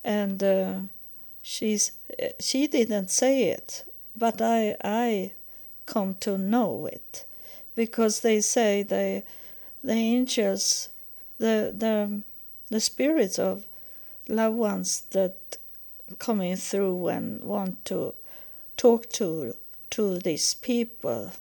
and 0.03 0.43
uh, 0.43 0.75
she's 1.43 1.93
she 2.41 2.67
didn't 2.67 3.11
say 3.11 3.45
it, 3.45 3.85
but 4.17 4.41
I 4.41 4.77
I 4.83 5.33
come 5.87 6.15
to 6.21 6.39
know 6.39 6.87
it, 6.87 7.25
because 7.77 8.21
they 8.21 8.41
say 8.41 8.83
they 8.83 9.25
the 9.85 9.93
angels 9.93 10.89
the 11.39 11.73
the 11.77 12.23
the 12.69 12.81
spirits 12.81 13.39
of 13.39 13.65
loved 14.29 14.57
ones 14.57 15.03
that 15.11 15.59
coming 16.19 16.57
through 16.57 17.09
and 17.09 17.43
want 17.43 17.85
to 17.87 18.15
talk 18.77 19.09
to 19.11 19.55
to 19.91 20.19
these 20.19 20.55
people. 20.55 21.33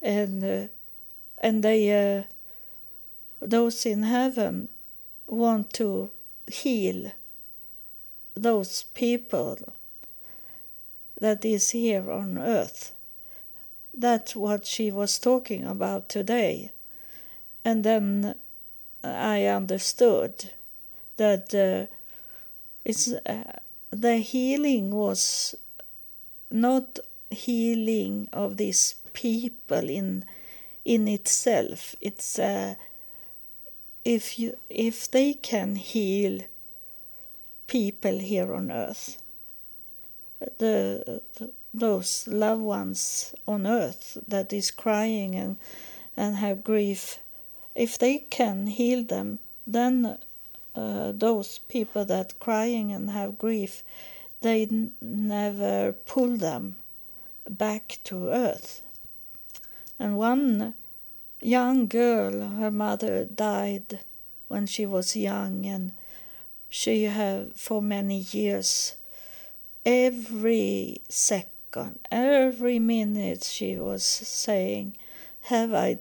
And 0.00 0.44
uh, 0.44 0.68
and 1.38 1.62
they 1.62 1.90
uh, 1.90 2.24
those 3.40 3.86
in 3.86 4.02
heaven 4.04 4.68
want 5.26 5.72
to 5.74 6.10
heal 6.46 7.12
those 8.34 8.84
people 8.94 9.74
that 11.20 11.44
is 11.44 11.70
here 11.70 12.10
on 12.10 12.38
earth. 12.38 12.92
That's 13.94 14.34
what 14.34 14.66
she 14.66 14.90
was 14.90 15.18
talking 15.18 15.66
about 15.66 16.08
today. 16.08 16.72
And 17.64 17.84
then 17.84 18.34
i 19.04 19.46
understood 19.46 20.52
that 21.16 21.52
uh, 21.54 21.92
it's 22.84 23.08
uh, 23.08 23.58
the 23.90 24.18
healing 24.18 24.90
was 24.90 25.54
not 26.50 26.98
healing 27.30 28.28
of 28.32 28.56
these 28.56 28.96
people 29.12 29.88
in 29.88 30.24
in 30.84 31.08
itself. 31.08 31.94
It's 32.00 32.38
uh, 32.38 32.74
if 34.04 34.38
you 34.38 34.56
if 34.68 35.10
they 35.10 35.34
can 35.34 35.76
heal 35.76 36.40
people 37.66 38.18
here 38.18 38.52
on 38.52 38.70
earth, 38.70 39.22
the, 40.58 41.22
the 41.38 41.50
those 41.74 42.26
loved 42.26 42.62
ones 42.62 43.34
on 43.46 43.66
earth 43.66 44.18
that 44.28 44.52
is 44.52 44.70
crying 44.70 45.34
and 45.34 45.56
and 46.16 46.36
have 46.36 46.64
grief, 46.64 47.18
if 47.74 47.96
they 47.98 48.18
can 48.18 48.66
heal 48.66 49.02
them, 49.02 49.38
then 49.66 50.18
uh, 50.74 51.12
those 51.12 51.58
people 51.68 52.04
that 52.06 52.38
crying 52.40 52.92
and 52.92 53.10
have 53.10 53.38
grief, 53.38 53.82
they 54.40 54.62
n- 54.62 54.94
never 55.00 55.92
pull 55.92 56.36
them 56.36 56.76
back 57.48 57.98
to 58.04 58.28
earth. 58.28 58.82
And 59.98 60.16
one 60.16 60.74
young 61.40 61.86
girl, 61.86 62.48
her 62.48 62.70
mother 62.70 63.24
died 63.24 64.00
when 64.48 64.66
she 64.66 64.86
was 64.86 65.16
young, 65.16 65.66
and 65.66 65.92
she 66.68 67.04
have 67.04 67.54
for 67.54 67.82
many 67.82 68.18
years, 68.18 68.96
every 69.84 71.00
second, 71.08 71.98
every 72.10 72.78
minute, 72.78 73.44
she 73.44 73.76
was 73.76 74.02
saying, 74.04 74.96
"Have 75.42 75.74
I 75.74 75.98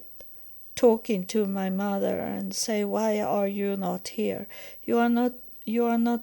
talking 0.76 1.26
to 1.26 1.45
my 1.45 1.69
mother 1.69 2.19
and 2.19 2.53
say, 2.53 2.84
"Why 2.84 3.19
are 3.19 3.47
you 3.47 3.78
not 3.78 4.09
here? 4.09 4.47
You 4.84 4.97
are 4.97 5.09
not. 5.09 5.34
You 5.65 5.86
are 5.86 5.97
not." 5.97 6.22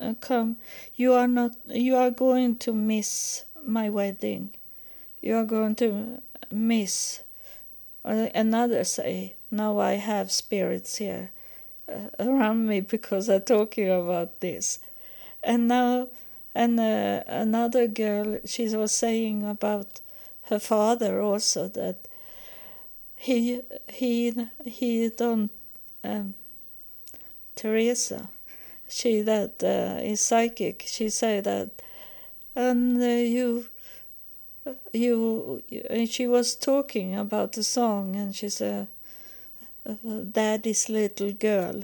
Uh, 0.00 0.14
come, 0.20 0.56
you 0.96 1.12
are 1.12 1.28
not. 1.28 1.52
You 1.66 1.96
are 1.96 2.10
going 2.10 2.56
to 2.56 2.72
miss 2.72 3.44
my 3.64 3.88
wedding. 3.88 4.50
You 5.22 5.36
are 5.36 5.44
going 5.44 5.74
to 5.76 6.20
miss. 6.50 7.20
Uh, 8.04 8.28
another 8.34 8.84
say, 8.84 9.34
now 9.50 9.78
I 9.78 9.94
have 9.94 10.30
spirits 10.30 10.96
here 10.96 11.30
uh, 11.88 12.10
around 12.18 12.66
me 12.66 12.80
because 12.80 13.30
I'm 13.30 13.42
talking 13.42 13.88
about 13.90 14.40
this. 14.40 14.78
And 15.42 15.68
now, 15.68 16.08
and 16.54 16.78
uh, 16.78 17.22
another 17.26 17.86
girl, 17.86 18.38
she 18.44 18.68
was 18.76 18.92
saying 18.92 19.46
about 19.46 20.00
her 20.44 20.58
father 20.58 21.20
also 21.20 21.68
that 21.68 22.06
he 23.24 23.62
he 23.88 24.34
he 24.66 25.08
don't 25.08 25.50
um, 26.02 26.34
Teresa, 27.56 28.28
she 28.88 29.22
that 29.22 29.62
uh, 29.62 30.00
is 30.02 30.20
psychic. 30.20 30.84
She 30.86 31.08
say 31.08 31.40
that, 31.40 31.70
and 32.54 33.02
uh, 33.02 33.06
you 33.06 33.66
you 34.92 35.62
and 35.88 36.08
she 36.08 36.26
was 36.26 36.54
talking 36.54 37.16
about 37.16 37.52
the 37.52 37.64
song 37.64 38.16
and 38.16 38.34
she 38.34 38.48
said 38.48 38.88
daddy's 40.32 40.88
little 40.88 41.32
girl 41.32 41.82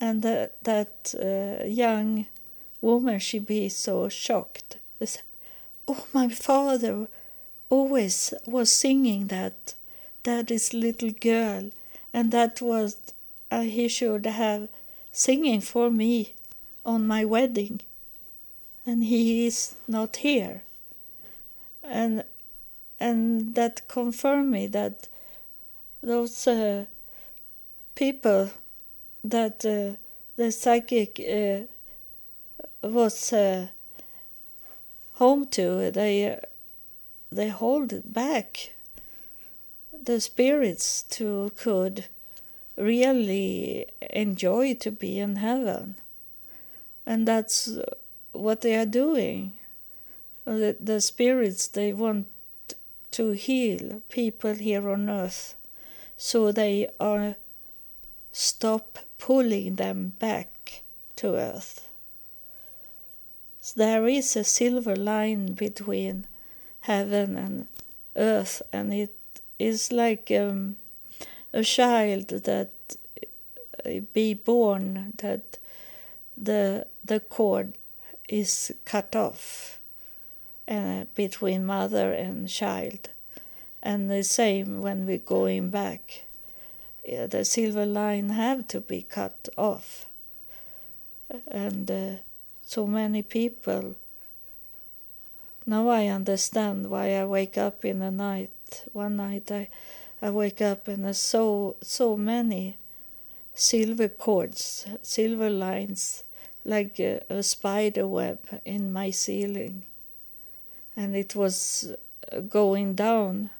and 0.00 0.22
that 0.22 1.14
uh, 1.20 1.64
young 1.66 2.26
woman 2.80 3.18
she 3.18 3.40
be 3.40 3.68
so 3.68 4.08
shocked 4.08 4.78
oh 5.88 6.06
my 6.12 6.28
father 6.28 7.08
always 7.68 8.32
was 8.46 8.70
singing 8.70 9.26
that 9.26 9.74
daddy's 10.22 10.72
little 10.74 11.10
girl 11.10 11.70
and 12.12 12.32
that 12.32 12.60
was 12.60 12.96
uh, 13.50 13.62
he 13.62 13.88
should 13.88 14.26
have 14.26 14.68
singing 15.12 15.60
for 15.60 15.90
me 15.90 16.34
on 16.84 17.06
my 17.06 17.24
wedding. 17.24 17.80
And 18.86 19.04
he 19.04 19.46
is 19.46 19.74
not 19.86 20.16
here. 20.16 20.62
And 21.82 22.24
and 23.00 23.54
that 23.54 23.86
confirmed 23.86 24.50
me 24.50 24.66
that 24.68 25.08
those 26.02 26.46
uh, 26.46 26.86
people 27.94 28.50
that 29.22 29.64
uh, 29.64 29.96
the 30.36 30.50
psychic 30.50 31.20
uh, 31.20 31.60
was 32.82 33.32
uh, 33.32 33.68
home 35.14 35.46
to 35.46 35.90
they 35.90 36.40
they 37.30 37.48
hold 37.48 38.12
back 38.12 38.72
the 40.08 40.20
spirits 40.22 41.02
to 41.02 41.52
could 41.54 42.06
really 42.78 43.84
enjoy 44.08 44.72
to 44.72 44.90
be 44.90 45.18
in 45.18 45.36
heaven. 45.36 45.96
And 47.04 47.28
that's 47.28 47.78
what 48.32 48.62
they 48.62 48.74
are 48.76 48.86
doing. 48.86 49.52
The, 50.46 50.74
the 50.80 51.02
spirits 51.02 51.68
they 51.68 51.92
want 51.92 52.26
to 53.10 53.32
heal 53.32 54.00
people 54.08 54.54
here 54.54 54.88
on 54.88 55.10
earth. 55.10 55.54
So 56.16 56.52
they 56.52 56.88
are 56.98 57.36
stop 58.32 58.98
pulling 59.18 59.74
them 59.74 60.14
back 60.18 60.80
to 61.16 61.36
earth. 61.36 61.86
So 63.60 63.74
there 63.76 64.08
is 64.08 64.34
a 64.36 64.44
silver 64.44 64.96
line 64.96 65.52
between 65.52 66.24
heaven 66.80 67.36
and 67.36 67.66
earth 68.16 68.62
and 68.72 68.94
it 68.94 69.17
is 69.58 69.92
like 69.92 70.30
um, 70.30 70.76
a 71.52 71.62
child 71.62 72.28
that 72.28 72.70
uh, 73.84 74.00
be 74.12 74.34
born 74.34 75.12
that 75.18 75.58
the 76.36 76.86
the 77.04 77.20
cord 77.20 77.72
is 78.28 78.72
cut 78.84 79.16
off 79.16 79.78
uh, 80.68 81.04
between 81.14 81.64
mother 81.64 82.12
and 82.12 82.48
child. 82.48 83.08
And 83.82 84.10
the 84.10 84.22
same 84.24 84.82
when 84.82 85.06
we're 85.06 85.18
going 85.18 85.70
back. 85.70 86.24
Yeah, 87.06 87.26
the 87.26 87.44
silver 87.44 87.86
line 87.86 88.30
have 88.30 88.68
to 88.68 88.80
be 88.80 89.02
cut 89.02 89.48
off. 89.56 90.06
And 91.50 91.90
uh, 91.90 92.10
so 92.66 92.86
many 92.86 93.22
people. 93.22 93.94
Now 95.64 95.88
I 95.88 96.06
understand 96.08 96.90
why 96.90 97.14
I 97.14 97.24
wake 97.24 97.56
up 97.56 97.84
in 97.84 98.00
the 98.00 98.10
night. 98.10 98.50
One 98.92 99.16
night 99.16 99.50
I, 99.50 99.68
I 100.20 100.30
wake 100.30 100.60
up 100.60 100.88
and 100.88 101.04
there's 101.04 101.18
so 101.18 101.76
so 101.82 102.16
many 102.16 102.76
silver 103.54 104.08
cords, 104.08 104.86
silver 105.02 105.50
lines, 105.50 106.24
like 106.64 107.00
a, 107.00 107.22
a 107.28 107.42
spider 107.42 108.06
web 108.06 108.38
in 108.64 108.92
my 108.92 109.10
ceiling 109.10 109.84
and 110.98 111.14
it 111.14 111.36
was 111.36 111.94
uh, 112.32 112.40
going 112.40 112.94
down 112.94 113.50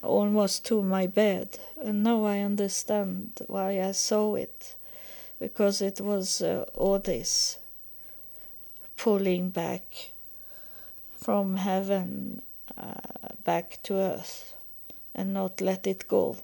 almost 0.00 0.64
to 0.66 0.80
my 0.80 1.08
bed. 1.08 1.58
And 1.82 2.04
now 2.04 2.24
I 2.24 2.38
understand 2.38 3.32
why 3.48 3.82
I 3.82 3.90
saw 3.90 4.36
it, 4.36 4.76
because 5.40 5.82
it 5.82 6.00
was 6.00 6.40
uh, 6.40 6.66
all 6.74 7.00
this 7.00 7.58
pulling 8.96 9.50
back 9.50 10.12
from 11.16 11.56
heaven 11.56 12.42
uh, 12.80 13.34
back 13.44 13.78
to 13.82 13.94
earth 13.94 14.54
and 15.14 15.34
not 15.34 15.60
let 15.60 15.86
it 15.86 16.08
go. 16.08 16.36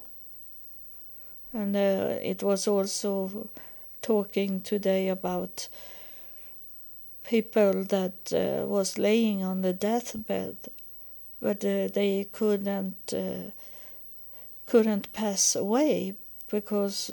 And 1.53 1.75
uh, 1.75 2.19
it 2.23 2.43
was 2.43 2.69
also 2.69 3.49
talking 4.03 4.61
today 4.61 5.09
about 5.09 5.69
people 7.25 7.85
that 7.85 8.33
uh, 8.33 8.67
was 8.67 8.99
laying 8.99 9.43
on 9.43 9.63
the 9.63 9.73
deathbed, 9.73 10.57
but 11.41 11.65
uh, 11.65 11.89
they 11.89 12.29
couldn't 12.33 13.13
uh, 13.13 13.51
couldn't 14.67 15.13
pass 15.13 15.57
away 15.57 16.15
because 16.51 17.11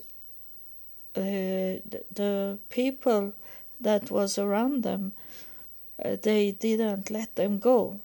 uh, 1.16 1.22
the 1.22 2.58
people 2.70 3.34
that 3.80 4.10
was 4.10 4.38
around 4.38 4.84
them 4.84 5.14
uh, 6.04 6.18
they 6.22 6.52
didn't 6.52 7.12
let 7.12 7.36
them 7.36 7.60
go, 7.60 8.00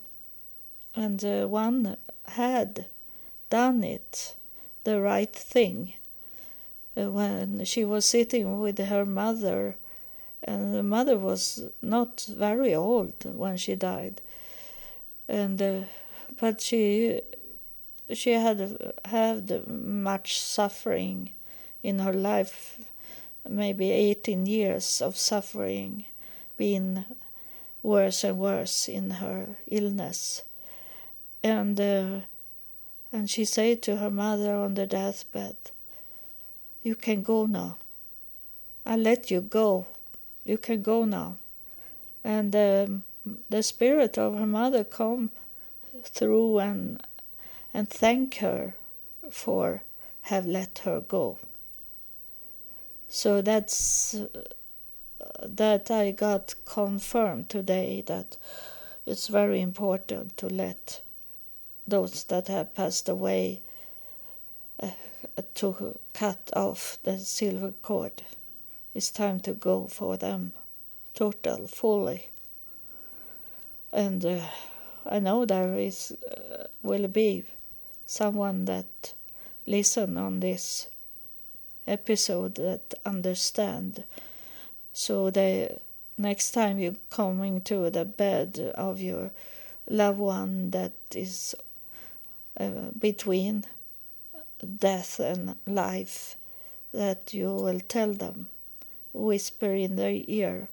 and 0.99 1.23
uh, 1.23 1.47
one 1.47 1.95
had 2.27 2.85
done 3.49 3.83
it, 3.85 4.35
the 4.83 4.99
right 4.99 5.33
thing. 5.33 5.93
when 6.93 7.63
she 7.63 7.85
was 7.85 8.03
sitting 8.03 8.59
with 8.59 8.77
her 8.77 9.05
mother 9.05 9.77
and 10.43 10.75
the 10.75 10.83
mother 10.83 11.17
was 11.17 11.63
not 11.81 12.25
very 12.27 12.75
old 12.75 13.13
when 13.23 13.55
she 13.55 13.75
died 13.75 14.21
and 15.27 15.61
uh, 15.61 15.81
but 16.41 16.59
she 16.59 17.21
she 18.13 18.31
had 18.31 18.59
had 19.05 19.67
much 19.67 20.39
suffering 20.39 21.31
in 21.83 21.99
her 21.99 22.13
life 22.13 22.79
maybe 23.47 23.91
18 23.91 24.45
years 24.45 25.01
of 25.01 25.15
suffering 25.17 26.05
being 26.57 27.05
worse 27.83 28.23
and 28.23 28.37
worse 28.37 28.89
in 28.89 29.11
her 29.23 29.55
illness 29.67 30.43
and 31.43 31.79
uh, 31.79 32.19
and 33.11 33.29
she 33.29 33.45
said 33.45 33.81
to 33.81 33.97
her 33.97 34.11
mother 34.11 34.55
on 34.55 34.75
the 34.75 34.85
deathbed 34.85 35.55
you 36.83 36.95
can 36.95 37.23
go 37.23 37.45
now 37.45 37.77
i 38.85 38.95
let 38.95 39.31
you 39.31 39.41
go 39.41 39.87
you 40.49 40.57
can 40.57 40.81
go 40.81 41.05
now. 41.05 41.37
And 42.23 42.55
um, 42.55 43.03
the 43.49 43.61
spirit 43.61 44.17
of 44.17 44.35
her 44.35 44.47
mother 44.47 44.83
come 44.83 45.29
through 46.03 46.57
and 46.57 47.03
and 47.71 47.87
thank 47.87 48.37
her 48.37 48.73
for 49.29 49.83
have 50.21 50.47
let 50.47 50.79
her 50.79 51.01
go. 51.01 51.37
So 53.09 53.41
that's 53.43 54.15
that 55.43 55.91
I 55.91 56.09
got 56.11 56.55
confirmed 56.65 57.49
today 57.49 58.03
that 58.07 58.37
it's 59.05 59.27
very 59.27 59.61
important 59.61 60.35
to 60.37 60.47
let 60.47 61.01
those 61.89 62.23
that 62.25 62.47
have 62.47 62.75
passed 62.75 63.09
away 63.09 63.61
uh, 64.81 64.91
to 65.55 65.97
cut 66.13 66.49
off 66.55 66.97
the 67.03 67.17
silver 67.17 67.73
cord. 67.81 68.23
It's 68.93 69.11
time 69.11 69.39
to 69.41 69.53
go 69.53 69.87
for 69.87 70.17
them, 70.17 70.53
total, 71.13 71.67
fully. 71.67 72.29
And 73.91 74.25
uh, 74.25 74.41
I 75.05 75.19
know 75.19 75.45
there 75.45 75.77
is 75.77 76.11
uh, 76.11 76.67
will 76.83 77.07
be 77.07 77.43
someone 78.05 78.65
that 78.65 79.13
listen 79.65 80.17
on 80.17 80.39
this 80.39 80.87
episode 81.87 82.55
that 82.55 82.93
understand. 83.05 84.03
So 84.93 85.29
the 85.29 85.79
next 86.17 86.51
time 86.51 86.79
you 86.79 86.97
coming 87.09 87.61
to 87.61 87.89
the 87.89 88.05
bed 88.05 88.73
of 88.75 89.01
your 89.01 89.31
loved 89.87 90.19
one 90.19 90.71
that 90.71 90.93
is 91.15 91.55
uh, 92.59 92.91
between 92.97 93.65
death 94.65 95.19
and 95.19 95.55
life, 95.65 96.35
that 96.93 97.33
you 97.33 97.53
will 97.53 97.79
tell 97.79 98.13
them, 98.13 98.49
whisper 99.13 99.73
in 99.73 99.95
their 99.95 100.21
ear, 100.27 100.67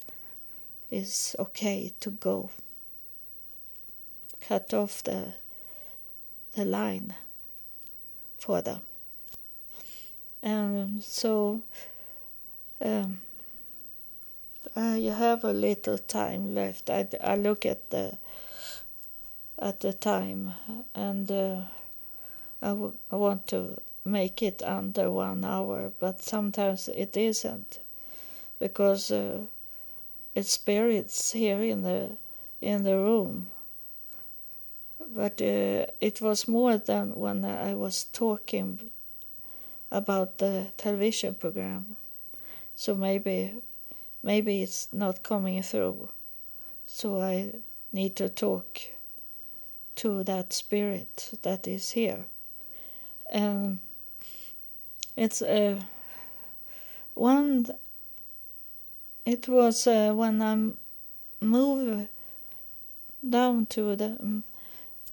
is 0.90 1.36
okay 1.38 1.92
to 2.00 2.10
go. 2.10 2.50
Cut 4.40 4.72
off 4.74 5.02
the 5.02 5.32
the 6.54 6.64
line 6.64 7.14
for 8.38 8.62
them. 8.62 8.80
And 10.42 11.04
so 11.04 11.60
um, 12.80 13.18
have 15.16 15.44
a 15.44 15.52
little 15.52 15.98
time 15.98 16.54
left. 16.54 16.88
I, 16.88 17.06
I 17.22 17.36
look 17.36 17.66
at 17.66 17.90
the 17.90 18.18
at 19.58 19.80
the 19.80 19.92
time 19.92 20.52
and 20.94 21.30
uh, 21.30 21.62
I, 22.66 23.16
want 23.16 23.46
to 23.48 23.80
make 24.04 24.42
it 24.42 24.60
under 24.62 25.08
one 25.08 25.44
hour, 25.44 25.92
but 26.00 26.20
sometimes 26.20 26.88
it 26.88 27.16
isn't 27.16 27.78
because 28.58 29.12
uh, 29.12 29.42
it's 30.34 30.50
spirits 30.50 31.32
here 31.32 31.62
in 31.62 31.82
the 31.82 32.16
in 32.60 32.82
the 32.82 32.96
room. 32.96 33.46
But 35.14 35.40
uh, 35.40 35.86
it 36.00 36.20
was 36.20 36.48
more 36.48 36.76
than 36.76 37.14
when 37.14 37.44
I 37.44 37.74
was 37.74 38.04
talking 38.12 38.90
about 39.90 40.38
the 40.38 40.66
television 40.76 41.34
program. 41.34 41.94
So 42.74 42.96
maybe 42.96 43.62
maybe 44.22 44.62
it's 44.62 44.88
not 44.92 45.22
coming 45.22 45.62
through. 45.62 46.08
So 46.86 47.20
I 47.20 47.52
need 47.92 48.16
to 48.16 48.28
talk 48.28 48.80
to 49.96 50.24
that 50.24 50.52
spirit 50.52 51.30
that 51.42 51.68
is 51.68 51.92
here. 51.92 52.24
And 53.30 53.78
it's 55.16 55.42
uh, 55.42 55.80
one 57.14 57.66
it 59.26 59.48
was 59.48 59.86
uh, 59.86 60.12
when 60.14 60.40
I 60.40 60.70
moved 61.44 62.08
down 63.28 63.66
to 63.66 63.96
the 63.96 64.16
um, 64.20 64.44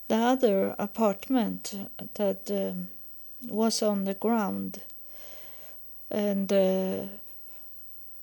the 0.08 0.16
other 0.16 0.76
apartment 0.78 1.74
that 2.14 2.52
um, 2.52 2.90
was 3.48 3.82
on 3.82 4.04
the 4.04 4.14
ground. 4.14 4.82
And 6.12 6.54
uh, 6.54 7.06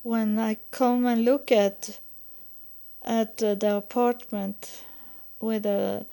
when 0.02 0.38
I 0.38 0.58
come 0.70 1.06
and 1.06 1.24
look 1.24 1.50
at 1.50 1.98
at 3.04 3.38
the 3.38 3.76
apartment 3.76 4.84
with 5.40 5.66
a 5.66 6.04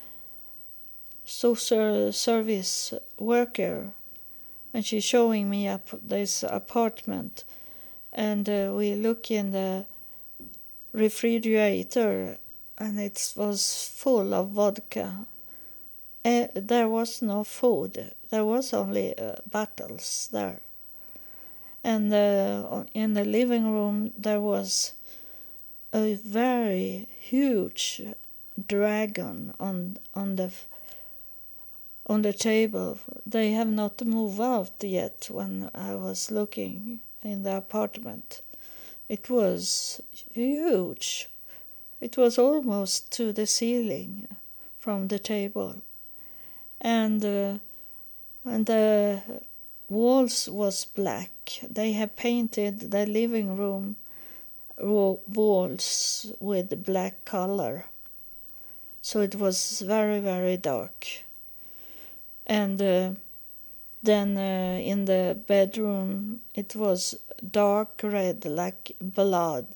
social 1.25 2.11
service 2.13 2.93
worker, 3.17 3.91
and 4.73 4.85
she's 4.85 5.03
showing 5.03 5.49
me 5.49 5.67
up 5.67 5.89
this 6.01 6.43
apartment, 6.43 7.43
and 8.13 8.47
uh, 8.49 8.71
we 8.75 8.95
look 8.95 9.31
in 9.31 9.51
the 9.51 9.85
refrigerator, 10.93 12.37
and 12.77 12.99
it 12.99 13.33
was 13.35 13.91
full 13.93 14.33
of 14.33 14.49
vodka 14.49 15.27
uh, 16.27 16.47
there 16.53 16.89
was 16.89 17.21
no 17.21 17.43
food. 17.43 18.11
There 18.29 18.43
was 18.43 18.73
only 18.73 19.17
uh, 19.17 19.35
bottles 19.49 20.27
there. 20.31 20.59
And 21.83 22.13
uh, 22.13 22.83
in 22.93 23.13
the 23.13 23.23
living 23.23 23.71
room 23.71 24.11
there 24.17 24.41
was 24.41 24.93
a 25.93 26.15
very 26.15 27.07
huge 27.21 28.01
dragon 28.67 29.53
on 29.59 29.97
on 30.13 30.35
the 30.35 30.51
on 32.07 32.21
the 32.23 32.33
table. 32.33 32.97
They 33.25 33.51
have 33.51 33.69
not 33.69 34.03
moved 34.05 34.39
out 34.39 34.81
yet 34.81 35.27
when 35.29 35.69
I 35.75 35.95
was 35.95 36.31
looking 36.31 36.99
in 37.23 37.43
the 37.43 37.57
apartment. 37.57 38.41
It 39.07 39.29
was 39.29 40.01
huge. 40.33 41.29
It 42.01 42.17
was 42.17 42.37
almost 42.37 43.11
to 43.13 43.31
the 43.31 43.45
ceiling 43.45 44.27
from 44.79 45.07
the 45.07 45.19
table 45.19 45.81
and 46.81 47.23
uh, 47.25 47.57
and 48.45 48.65
the 48.65 49.21
walls 49.89 50.47
was 50.49 50.85
black. 50.85 51.31
They 51.67 51.93
had 51.93 52.15
painted 52.15 52.91
the 52.91 53.05
living 53.05 53.57
room 53.57 53.95
walls 54.77 56.31
with 56.39 56.85
black 56.85 57.25
color, 57.25 57.85
so 59.01 59.21
it 59.21 59.35
was 59.35 59.81
very 59.81 60.19
very 60.19 60.57
dark. 60.57 61.23
And 62.47 62.81
uh, 62.81 63.11
then 64.01 64.37
uh, 64.37 64.79
in 64.81 65.05
the 65.05 65.37
bedroom 65.47 66.41
it 66.55 66.75
was 66.75 67.15
dark 67.51 67.99
red 68.01 68.45
like 68.45 68.93
blood, 68.99 69.67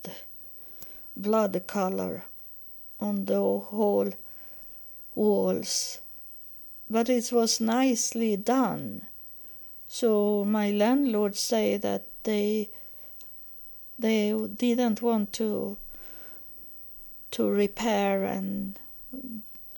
blood 1.16 1.62
color 1.68 2.24
on 3.00 3.26
the 3.26 3.40
whole 3.40 4.12
walls 5.14 6.02
but 6.92 7.10
it 7.10 7.32
was 7.32 7.62
nicely 7.62 8.36
done. 8.36 9.04
So 9.88 10.44
my 10.46 10.72
landlord 10.72 11.38
say 11.38 11.78
that 11.78 12.04
they 12.24 12.70
they 13.98 14.34
didn't 14.58 15.02
want 15.02 15.32
to 15.34 15.78
to 17.32 17.50
repair 17.50 18.26
and 18.26 18.78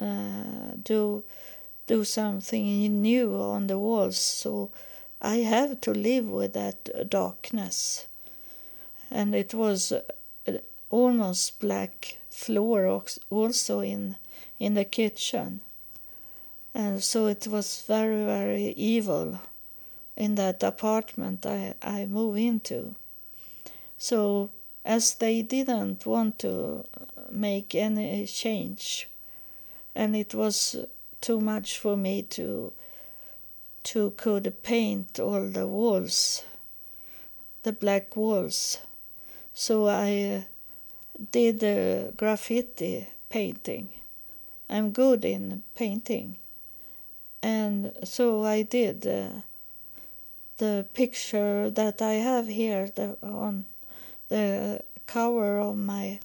uh, 0.01 0.73
do 0.83 1.23
do 1.87 2.03
something 2.03 3.01
new 3.01 3.35
on 3.35 3.67
the 3.67 3.77
walls. 3.77 4.17
So 4.17 4.69
I 5.21 5.37
have 5.37 5.81
to 5.81 5.91
live 5.91 6.27
with 6.29 6.53
that 6.53 7.09
darkness, 7.09 8.07
and 9.09 9.33
it 9.35 9.53
was 9.53 9.91
uh, 9.91 10.01
almost 10.89 11.59
black 11.59 12.17
floor 12.29 13.01
also 13.29 13.79
in 13.79 14.15
in 14.59 14.73
the 14.73 14.85
kitchen. 14.85 15.61
And 16.73 17.03
so 17.03 17.27
it 17.27 17.47
was 17.47 17.83
very, 17.87 18.23
very 18.25 18.69
evil 18.69 19.39
in 20.15 20.35
that 20.35 20.63
apartment 20.63 21.45
I, 21.45 21.75
I 21.81 22.05
moved 22.05 22.39
into. 22.39 22.95
So, 23.97 24.49
as 24.83 25.15
they 25.15 25.41
didn't 25.43 26.05
want 26.05 26.39
to 26.39 26.83
make 27.31 27.75
any 27.75 28.25
change, 28.25 29.07
and 29.95 30.15
it 30.15 30.33
was 30.33 30.75
too 31.23 31.39
much 31.39 31.79
for 31.79 31.95
me 31.97 32.21
to 32.21 32.71
to 33.83 34.11
could 34.11 34.45
paint 34.63 35.19
all 35.19 35.45
the 35.47 35.67
walls, 35.67 36.43
the 37.63 37.73
black 37.73 38.15
walls. 38.15 38.77
So 39.53 39.87
I 39.87 40.45
did 41.31 41.59
the 41.59 42.13
graffiti 42.15 43.07
painting. 43.29 43.89
I'm 44.69 44.91
good 44.91 45.25
in 45.25 45.63
painting 45.75 46.37
and 47.43 47.91
so 48.05 48.45
I 48.45 48.61
did 48.61 49.05
uh, 49.05 49.41
the 50.57 50.85
picture 50.93 51.69
that 51.69 52.01
I 52.01 52.13
have 52.13 52.47
here 52.47 52.89
the, 52.95 53.17
on 53.21 53.65
the 54.29 54.81
cover 55.05 55.59
of 55.59 55.77
my 55.77 56.19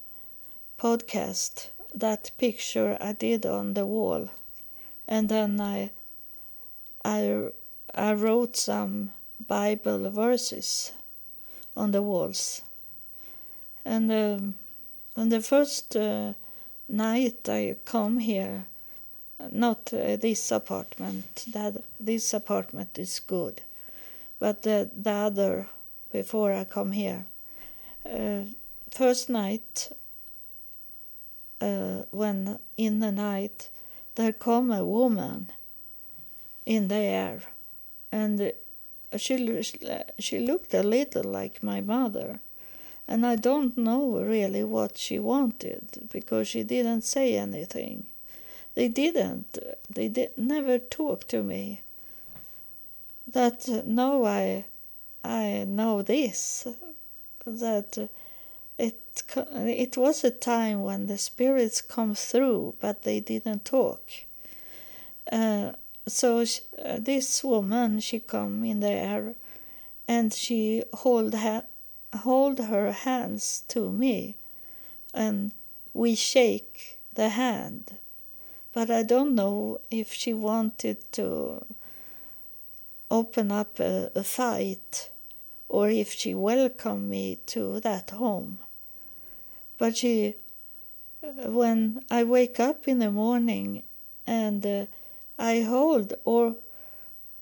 podcast. 0.79 1.67
That 1.93 2.31
picture 2.37 2.97
I 3.01 3.11
did 3.11 3.45
on 3.45 3.73
the 3.73 3.85
wall, 3.85 4.29
and 5.09 5.27
then 5.27 5.59
I 5.59 5.91
I 7.03 7.49
I 7.93 8.13
wrote 8.13 8.55
some 8.55 9.11
Bible 9.45 10.09
verses 10.11 10.93
on 11.75 11.91
the 11.91 12.01
walls. 12.01 12.61
And 13.83 14.11
um, 14.11 14.53
on 15.17 15.29
the 15.29 15.41
first 15.41 15.95
uh, 15.95 16.33
night 16.87 17.49
I 17.49 17.75
come 17.85 18.19
here, 18.19 18.65
not 19.51 19.91
uh, 19.93 20.15
this 20.15 20.51
apartment. 20.51 21.45
That 21.51 21.83
this 21.99 22.33
apartment 22.33 22.99
is 22.99 23.19
good, 23.19 23.61
but 24.39 24.61
the 24.61 24.89
the 24.93 25.11
other 25.11 25.67
before 26.11 26.53
I 26.53 26.65
come 26.65 26.91
here. 26.91 27.25
Uh, 28.05 28.43
first 28.91 29.29
night, 29.29 29.91
uh, 31.61 32.03
when 32.11 32.59
in 32.77 32.99
the 32.99 33.11
night 33.11 33.69
there 34.19 34.33
come 34.33 34.69
a 34.69 34.83
woman 34.83 35.47
in 36.65 36.89
the 36.89 36.95
air, 36.95 37.41
and 38.11 38.51
she 39.15 39.63
she 40.19 40.39
looked 40.39 40.73
a 40.73 40.83
little 40.83 41.23
like 41.23 41.63
my 41.63 41.79
mother, 41.79 42.39
and 43.07 43.25
I 43.25 43.37
don't 43.37 43.77
know 43.77 44.03
really 44.35 44.65
what 44.65 44.97
she 44.97 45.19
wanted 45.19 46.09
because 46.11 46.49
she 46.49 46.63
didn't 46.63 47.03
say 47.05 47.37
anything. 47.37 48.07
They 48.75 48.89
didn't. 48.89 49.57
They 49.89 50.09
did 50.09 50.37
never 50.37 50.79
talk 50.79 51.25
to 51.29 51.41
me. 51.41 51.81
That 53.25 53.69
now 53.87 54.25
I 54.25 54.65
I 55.23 55.63
know 55.65 56.01
this 56.01 56.67
that 57.45 58.09
it 59.35 59.97
was 59.97 60.23
a 60.23 60.31
time 60.31 60.81
when 60.81 61.07
the 61.07 61.17
spirits 61.17 61.81
come 61.81 62.15
through, 62.15 62.75
but 62.79 63.03
they 63.03 63.19
didn't 63.19 63.65
talk. 63.65 64.01
Uh, 65.31 65.73
so 66.07 66.45
she, 66.45 66.61
uh, 66.83 66.97
this 66.99 67.43
woman, 67.43 67.99
she 67.99 68.19
come 68.19 68.63
in 68.65 68.79
the 68.79 68.89
air, 68.89 69.35
and 70.07 70.33
she 70.33 70.83
hold 70.93 71.35
ha- 71.35 71.67
hold 72.23 72.59
her 72.59 72.91
hands 72.91 73.63
to 73.67 73.91
me, 73.91 74.35
and 75.13 75.51
we 75.93 76.15
shake 76.15 76.97
the 77.13 77.29
hand. 77.29 77.97
But 78.73 78.89
I 78.89 79.03
don't 79.03 79.35
know 79.35 79.81
if 79.91 80.13
she 80.13 80.33
wanted 80.33 81.11
to 81.13 81.65
open 83.11 83.51
up 83.51 83.79
a, 83.79 84.11
a 84.15 84.23
fight 84.23 85.09
or 85.67 85.89
if 85.89 86.13
she 86.13 86.33
welcomed 86.33 87.09
me 87.09 87.37
to 87.47 87.79
that 87.81 88.09
home. 88.09 88.59
But 89.79 89.97
she, 89.97 90.35
when 91.23 92.05
I 92.11 92.23
wake 92.23 92.59
up 92.59 92.87
in 92.87 92.99
the 92.99 93.09
morning 93.09 93.81
and 94.27 94.63
uh, 94.63 94.85
I 95.39 95.61
hold, 95.61 96.13
or 96.25 96.55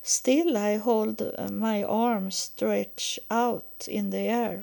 still 0.02 0.56
I 0.56 0.76
hold 0.76 1.20
uh, 1.20 1.50
my 1.50 1.82
arms 1.82 2.36
stretched 2.36 3.18
out 3.30 3.86
in 3.86 4.08
the 4.08 4.26
air. 4.42 4.62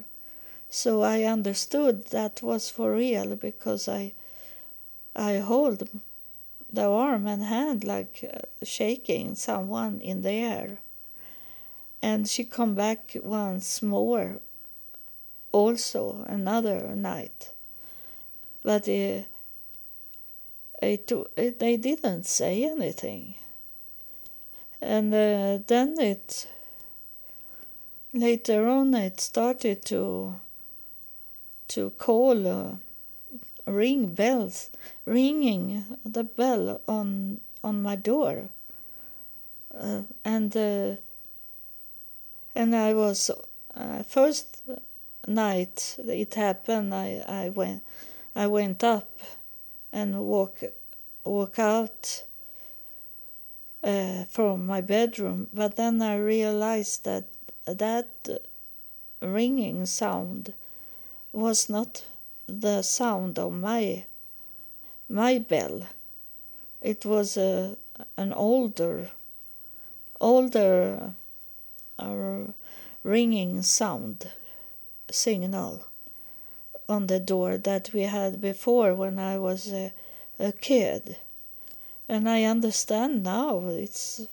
So 0.71 1.03
I 1.03 1.23
understood 1.23 2.07
that 2.07 2.41
was 2.41 2.71
for 2.71 2.95
real 2.95 3.35
because 3.35 3.87
I, 3.87 4.13
I 5.15 5.37
hold 5.37 5.87
the 6.71 6.89
arm 6.89 7.27
and 7.27 7.43
hand 7.43 7.83
like 7.83 8.27
uh, 8.33 8.65
shaking 8.65 9.35
someone 9.35 10.01
in 10.01 10.23
the 10.23 10.31
air 10.31 10.79
and 12.05 12.27
she 12.27 12.43
come 12.43 12.75
back 12.75 13.17
once 13.23 13.81
more 13.81 14.39
also 15.51 16.23
another 16.27 16.95
night 16.95 17.49
but 18.65 18.89
uh, 18.89 19.21
it, 20.81 21.11
it, 21.37 21.59
they 21.59 21.77
didn't 21.77 22.25
say 22.25 22.63
anything 22.63 23.35
and 24.81 25.13
uh, 25.13 25.59
then 25.67 25.95
it 25.99 26.47
later 28.11 28.67
on 28.67 28.95
it 28.95 29.21
started 29.21 29.85
to 29.85 30.35
to 31.67 31.91
call 31.91 32.47
uh, 32.47 32.71
ring 33.67 34.07
bells 34.07 34.71
ringing 35.05 35.83
the 36.03 36.23
bell 36.23 36.81
on 36.87 37.39
on 37.63 37.81
my 37.83 37.95
door 37.95 38.49
uh, 39.79 40.01
and 40.23 40.57
uh, 40.57 40.95
and 42.55 42.75
I 42.75 42.93
was 42.93 43.29
uh, 43.75 44.01
first 44.03 44.61
night 45.27 45.97
it 45.99 46.35
happened. 46.35 46.93
I, 46.93 47.23
I 47.27 47.49
went 47.49 47.83
I 48.35 48.47
went 48.47 48.83
up 48.83 49.19
and 49.93 50.19
walk 50.19 50.59
walk 51.23 51.57
out 51.57 52.23
uh, 53.81 54.25
from 54.25 54.65
my 54.65 54.81
bedroom, 54.81 55.49
but 55.53 55.77
then 55.77 56.01
I 56.01 56.17
realized 56.17 57.05
that 57.05 57.29
that 57.65 58.09
ringing 59.21 59.85
sound 59.85 60.53
was 61.31 61.69
not 61.69 62.03
the 62.47 62.81
sound 62.81 63.39
of 63.39 63.53
my 63.53 64.05
my 65.07 65.37
bell. 65.37 65.83
It 66.81 67.05
was 67.05 67.37
a 67.37 67.77
an 68.17 68.33
older 68.33 69.11
older 70.19 71.13
a 71.97 72.47
ringing 73.03 73.61
sound 73.61 74.29
signal 75.09 75.85
on 76.87 77.07
the 77.07 77.19
door 77.19 77.57
that 77.57 77.91
we 77.93 78.01
had 78.01 78.41
before 78.41 78.93
when 78.93 79.19
I 79.19 79.37
was 79.37 79.71
a, 79.71 79.91
a 80.39 80.51
kid. 80.51 81.17
And 82.07 82.29
I 82.29 82.43
understand 82.43 83.23
now 83.23 83.67
it's 83.67 84.27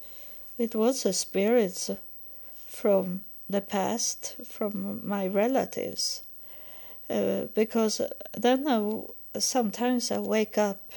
it 0.59 0.75
was 0.75 1.07
a 1.07 1.13
spirit 1.13 1.91
from 2.69 3.23
the 3.49 3.61
past, 3.61 4.37
from 4.45 5.01
my 5.07 5.27
relatives. 5.27 6.23
Uh, 7.09 7.45
because 7.55 8.01
then 8.37 8.69
I, 8.69 9.39
sometimes 9.39 10.11
I 10.11 10.19
wake 10.19 10.59
up 10.59 10.93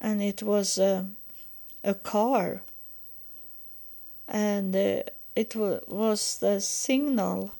and 0.00 0.22
it 0.22 0.42
was 0.42 0.78
a 0.78 1.06
car 2.02 2.62
and 4.28 4.74
uh, 4.74 5.02
it 5.36 5.54
was 5.54 6.38
the 6.38 6.60
signal 6.60 7.52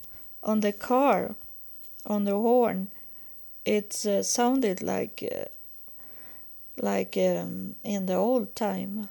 on 0.43 0.61
the 0.61 0.73
car, 0.73 1.35
on 2.07 2.25
the 2.25 2.33
horn. 2.33 2.89
It 3.65 4.05
uh, 4.07 4.25
sounded 4.25 4.83
like 4.83 5.23
uh, 5.31 5.45
like 6.77 7.17
um, 7.17 7.77
in 7.85 8.07
the 8.07 8.15
old 8.15 8.57
time, 8.57 9.09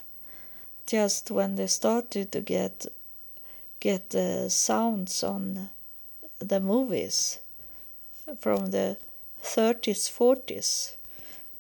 just 0.86 1.32
when 1.32 1.56
they 1.56 1.68
started 1.68 2.32
to 2.34 2.42
get 2.42 2.86
get 3.80 4.14
uh, 4.14 4.50
sounds 4.50 5.24
on 5.24 5.70
the 6.40 6.60
movies 6.60 7.40
from 8.40 8.72
the 8.72 8.98
30s, 9.42 10.10
40s. 10.10 10.96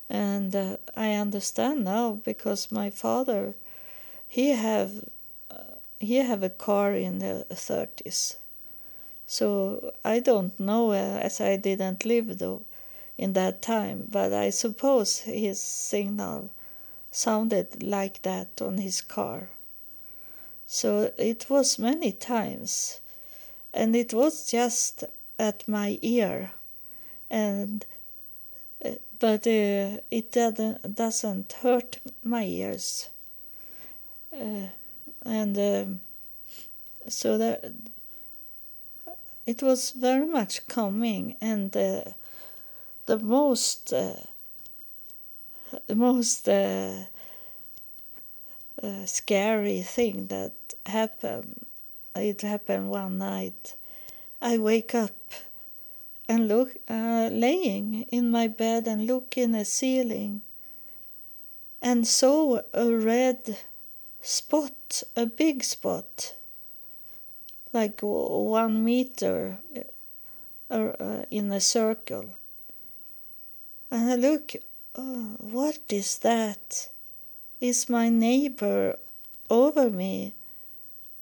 And 0.09 0.53
uh, 0.53 0.77
I 0.95 1.13
understand 1.13 1.85
now 1.85 2.19
because 2.25 2.73
my 2.73 2.89
father, 2.89 3.53
he 4.27 4.49
have 4.49 5.05
he 5.99 6.15
have 6.17 6.43
a 6.43 6.49
car 6.49 6.93
in 6.93 7.19
the 7.19 7.45
30s. 7.49 8.35
So 9.27 9.93
I 10.03 10.19
don't 10.19 10.59
know, 10.59 10.91
uh, 10.91 11.19
as 11.21 11.39
I 11.39 11.55
didn't 11.55 12.05
live 12.05 12.39
though 12.39 12.63
in 13.21 13.33
that 13.33 13.61
time, 13.61 14.07
but 14.09 14.33
I 14.33 14.49
suppose 14.49 15.19
his 15.19 15.61
signal 15.61 16.49
sounded 17.11 17.83
like 17.83 18.23
that 18.23 18.59
on 18.59 18.79
his 18.79 18.99
car. 18.99 19.49
So 20.65 21.11
it 21.19 21.45
was 21.47 21.77
many 21.77 22.13
times, 22.13 22.99
and 23.75 23.95
it 23.95 24.11
was 24.11 24.49
just 24.49 25.03
at 25.37 25.67
my 25.67 25.99
ear, 26.01 26.49
and 27.29 27.85
uh, 28.83 28.95
but 29.19 29.45
uh, 29.45 30.01
it 30.09 30.31
doesn't 30.31 31.53
hurt 31.61 31.99
my 32.23 32.45
ears. 32.45 33.09
Uh, 34.33 34.69
and 35.25 35.57
uh, 35.59 35.85
so 37.07 37.37
that 37.37 37.71
it 39.45 39.61
was 39.61 39.91
very 39.91 40.25
much 40.25 40.65
coming 40.67 41.35
and 41.39 41.77
uh, 41.77 42.01
the 43.05 43.17
most 43.17 43.93
uh, 43.93 44.13
most 45.93 46.47
uh, 46.47 46.93
uh, 48.81 49.05
scary 49.05 49.81
thing 49.81 50.27
that 50.27 50.53
happened 50.85 51.65
it 52.15 52.41
happened 52.41 52.89
one 52.89 53.17
night 53.17 53.75
i 54.41 54.57
wake 54.57 54.93
up 54.95 55.15
and 56.27 56.47
look 56.47 56.75
uh, 56.89 57.29
laying 57.31 58.03
in 58.03 58.31
my 58.31 58.47
bed 58.47 58.87
and 58.87 59.05
look 59.05 59.37
in 59.37 59.51
the 59.51 59.65
ceiling 59.65 60.41
and 61.81 62.07
saw 62.07 62.59
a 62.73 62.91
red 62.93 63.57
spot, 64.21 65.03
a 65.15 65.25
big 65.25 65.63
spot, 65.63 66.35
like 67.73 67.99
one 68.01 68.83
meter 68.83 69.57
uh, 70.69 70.75
uh, 70.75 71.25
in 71.31 71.51
a 71.51 71.59
circle. 71.59 72.33
And 73.91 74.09
I 74.09 74.15
look, 74.15 74.55
oh, 74.95 75.35
what 75.37 75.79
is 75.89 76.17
that? 76.19 76.89
Is 77.59 77.89
my 77.89 78.07
neighbor 78.09 78.97
over 79.49 79.89
me? 79.89 80.33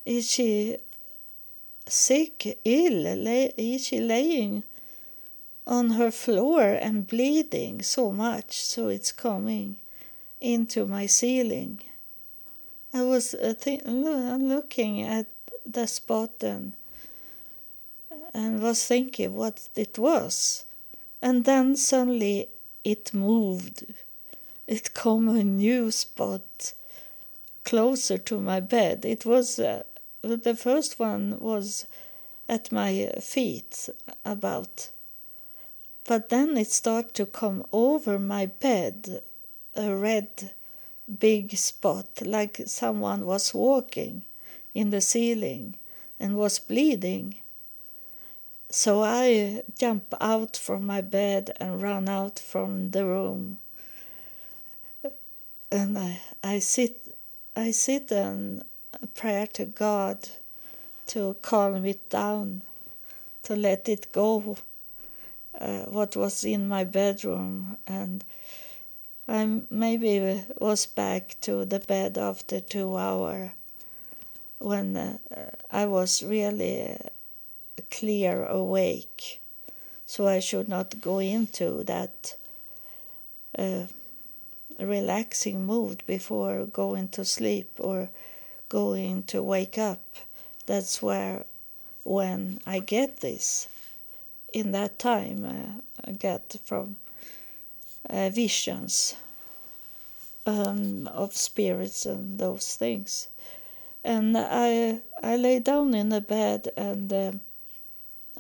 Is 0.06 0.32
she 0.32 0.78
sick, 1.88 2.60
ill? 2.64 3.08
Is 3.58 3.88
she 3.88 4.00
laying 4.00 4.64
on 5.70 5.92
her 5.92 6.12
floor 6.12 6.62
and 6.62 7.08
bleeding 7.08 7.82
so 7.82 8.12
much 8.12 8.60
so 8.60 8.88
it's 8.88 9.12
coming 9.12 9.76
into 10.42 10.86
my 10.86 11.06
ceiling. 11.06 11.80
I 12.94 13.04
was 13.04 13.36
uh, 13.36 13.54
th- 13.60 13.84
looking 13.86 15.02
at 15.04 15.28
the 15.66 15.86
spot 15.86 16.32
and, 16.42 16.74
and 18.34 18.62
was 18.62 18.84
thinking 18.86 19.36
what 19.36 19.70
it 19.76 20.00
was. 20.00 20.66
And 21.22 21.46
then 21.46 21.76
suddenly 21.76 22.50
it 22.84 23.14
moved. 23.14 23.86
It 24.68 24.94
come 24.94 25.30
a 25.30 25.44
new 25.44 25.92
spot 25.92 26.74
closer 27.64 28.18
to 28.18 28.40
my 28.40 28.60
bed. 28.60 29.06
It 29.06 29.26
was 29.26 29.60
uh, 29.60 29.84
the 30.22 30.56
first 30.56 31.00
one 31.00 31.40
was 31.40 31.86
at 32.48 32.72
my 32.72 33.12
feet 33.22 33.90
about. 34.26 34.90
But 36.06 36.30
then 36.30 36.58
it 36.58 36.72
started 36.72 37.14
to 37.16 37.26
come 37.26 37.66
over 37.72 38.18
my 38.18 38.48
bed, 38.48 39.22
a 39.76 39.96
red 39.96 40.52
big 41.20 41.56
spot, 41.58 42.08
like 42.26 42.62
someone 42.66 43.26
was 43.26 43.54
walking 43.54 44.24
in 44.74 44.90
the 44.90 45.02
ceiling 45.02 45.76
and 46.20 46.36
was 46.36 46.60
bleeding. 46.60 47.36
So 48.72 49.04
I 49.04 49.64
jump 49.80 50.14
out 50.22 50.56
from 50.56 50.86
my 50.86 51.02
bed 51.02 51.58
and 51.60 51.82
run 51.82 52.08
out 52.08 52.38
from 52.38 52.92
the 52.92 53.04
room. 53.04 53.58
And 55.72 55.98
I, 55.98 56.22
I 56.44 56.60
sit 56.60 57.02
I 57.56 57.72
sit 57.72 58.12
and 58.12 58.64
pray 59.16 59.48
to 59.54 59.66
God 59.66 60.30
to 61.08 61.36
calm 61.42 61.84
it 61.86 62.10
down, 62.10 62.62
to 63.44 63.56
let 63.56 63.90
it 63.90 64.12
go, 64.12 64.58
uh, 65.60 65.86
what 65.86 66.16
was 66.16 66.46
in 66.46 66.68
my 66.68 66.84
bedroom. 66.84 67.78
And 67.88 68.24
I 69.28 69.62
maybe 69.72 70.44
was 70.60 70.86
back 70.86 71.38
to 71.42 71.66
the 71.66 71.80
bed 71.80 72.18
after 72.20 72.60
two 72.60 72.96
hours 72.96 73.50
when 74.60 74.96
uh, 74.96 75.18
I 75.72 75.88
was 75.88 76.22
really 76.22 76.98
clear 77.92 78.46
awake. 78.46 79.42
So 80.06 80.28
I 80.28 80.40
should 80.40 80.68
not 80.68 81.02
go 81.02 81.20
into 81.20 81.84
that 81.84 82.36
uh, 83.58 83.84
relaxing 84.80 85.66
mood 85.66 86.04
before 86.08 86.66
going 86.66 87.10
to 87.10 87.26
sleep 87.26 87.72
or 87.78 88.10
going 88.70 89.24
to 89.24 89.42
wake 89.42 89.78
up 89.78 90.00
that's 90.70 91.02
where 91.02 91.46
when 92.04 92.60
I 92.68 92.78
get 92.78 93.22
this 93.22 93.68
in 94.54 94.72
that 94.72 95.00
time 95.00 95.44
uh, 95.44 95.82
I 96.08 96.12
get 96.12 96.56
from 96.64 96.98
uh, 98.08 98.30
visions 98.30 99.16
um, 100.46 101.08
of 101.08 101.36
spirits 101.36 102.06
and 102.06 102.38
those 102.38 102.76
things 102.76 103.30
and 104.04 104.38
I 104.38 105.02
I 105.24 105.36
lay 105.38 105.58
down 105.58 105.96
in 105.96 106.10
the 106.10 106.22
bed 106.22 106.70
and 106.78 107.12
uh, 107.12 107.32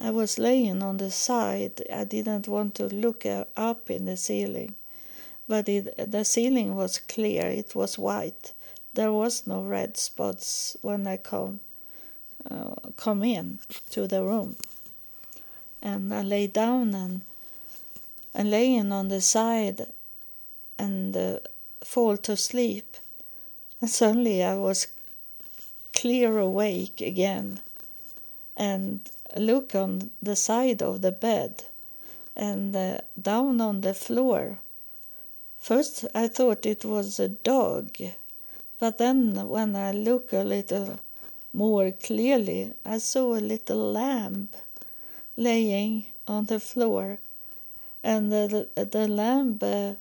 I 0.01 0.11
was 0.11 0.39
laying 0.39 0.81
on 0.81 0.97
the 0.97 1.11
side 1.11 1.81
I 1.93 2.03
didn't 2.03 2.47
want 2.47 2.75
to 2.75 2.85
look 2.85 3.25
up 3.57 3.89
in 3.89 4.05
the 4.05 4.17
ceiling 4.17 4.75
but 5.47 5.67
it, 5.67 6.11
the 6.11 6.23
ceiling 6.23 6.75
was 6.75 6.99
clear 6.99 7.45
it 7.47 7.75
was 7.75 7.97
white 7.97 8.53
there 8.93 9.11
was 9.11 9.45
no 9.45 9.61
red 9.61 9.97
spots 9.97 10.75
when 10.81 11.05
I 11.07 11.17
come 11.17 11.59
uh, 12.49 12.75
come 12.95 13.23
in 13.23 13.59
to 13.91 14.07
the 14.07 14.23
room. 14.23 14.55
And 15.81 16.13
I 16.13 16.21
lay 16.21 16.47
down 16.47 16.93
and, 16.93 17.21
and 18.33 18.49
laying 18.49 18.91
on 18.91 19.09
the 19.09 19.21
side 19.21 19.87
and 20.77 21.15
uh, 21.15 21.39
fall 21.81 22.17
to 22.17 22.35
sleep. 22.35 22.97
And 23.81 23.89
suddenly 23.89 24.43
I 24.43 24.55
was 24.55 24.87
clear 25.93 26.37
awake 26.37 27.01
again 27.01 27.59
and 28.55 29.09
look 29.35 29.75
on 29.75 30.11
the 30.21 30.35
side 30.35 30.81
of 30.81 31.01
the 31.01 31.11
bed 31.11 31.63
and 32.35 32.75
uh, 32.75 32.99
down 33.21 33.61
on 33.61 33.81
the 33.81 33.93
floor. 33.93 34.59
First 35.59 36.05
I 36.15 36.27
thought 36.27 36.65
it 36.65 36.85
was 36.85 37.19
a 37.19 37.27
dog, 37.27 37.89
but 38.79 38.97
then 38.97 39.47
when 39.47 39.75
I 39.75 39.91
look 39.91 40.31
a 40.31 40.43
little 40.43 40.99
more 41.53 41.91
clearly, 41.91 42.73
I 42.85 42.99
saw 42.99 43.35
a 43.35 43.41
little 43.41 43.91
lamb 43.91 44.49
laying 45.35 46.05
on 46.27 46.45
the 46.45 46.59
floor, 46.59 47.19
and 48.03 48.31
the, 48.31 48.67
the 48.75 49.07
lamb 49.07 49.59
uh, 49.61 49.93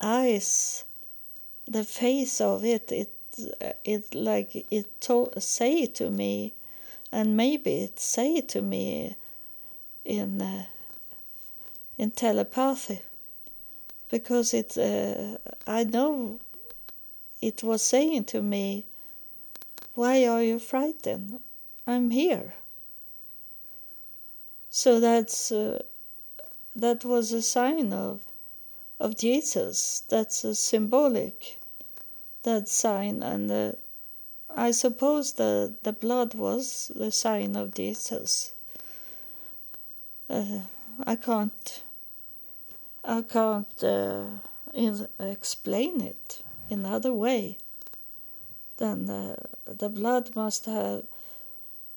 eyes, 0.00 0.84
the 1.66 1.84
face 1.84 2.40
of 2.40 2.64
it, 2.64 2.90
it, 2.90 3.12
it 3.84 4.14
like 4.14 4.66
it 4.70 5.00
to, 5.02 5.30
say 5.38 5.86
to 5.86 6.10
me, 6.10 6.52
and 7.12 7.36
maybe 7.36 7.82
it 7.82 7.98
say 7.98 8.40
to 8.40 8.62
me 8.62 9.16
in 10.04 10.40
uh, 10.40 10.64
in 11.98 12.10
telepathy, 12.10 13.02
because 14.10 14.54
it 14.54 14.76
uh, 14.78 15.38
I 15.66 15.84
know 15.84 16.40
it 17.40 17.62
was 17.62 17.82
saying 17.82 18.24
to 18.24 18.42
me 18.42 18.86
why 19.94 20.24
are 20.24 20.42
you 20.42 20.58
frightened? 20.58 21.40
I'm 21.86 22.10
here. 22.10 22.54
So 24.70 25.00
that's 25.00 25.50
uh, 25.50 25.82
that 26.76 27.04
was 27.04 27.32
a 27.32 27.42
sign 27.42 27.92
of 27.92 28.20
of 28.98 29.16
Jesus. 29.16 30.04
That's 30.08 30.44
a 30.44 30.54
symbolic 30.54 31.58
that 32.44 32.68
sign, 32.68 33.22
and 33.22 33.50
uh, 33.50 33.72
I 34.56 34.70
suppose 34.72 35.32
the 35.34 35.74
the 35.82 35.92
blood 35.92 36.34
was 36.34 36.90
the 36.94 37.12
sign 37.12 37.56
of 37.56 37.74
Jesus. 37.74 38.52
Uh, 40.28 40.60
I 41.06 41.16
can't 41.16 41.82
I 43.04 43.22
can't 43.22 43.82
uh, 43.82 44.24
in, 44.74 45.08
explain 45.18 46.00
it 46.00 46.42
in 46.68 46.86
other 46.86 47.12
way 47.12 47.56
then 48.80 49.10
uh, 49.10 49.36
the 49.66 49.90
blood 49.90 50.34
must 50.34 50.64
have 50.64 51.04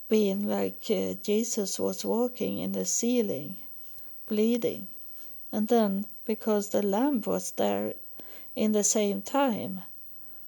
been 0.10 0.48
like 0.48 0.84
uh, 0.90 1.14
Jesus 1.24 1.80
was 1.80 2.04
walking 2.04 2.60
in 2.60 2.74
the 2.74 2.86
ceiling, 2.86 3.56
bleeding. 4.28 4.88
And 5.52 5.70
then, 5.70 6.06
because 6.26 6.70
the 6.70 6.82
lamb 6.82 7.22
was 7.22 7.52
there 7.52 7.94
in 8.54 8.74
the 8.74 8.84
same 8.84 9.22
time, 9.22 9.84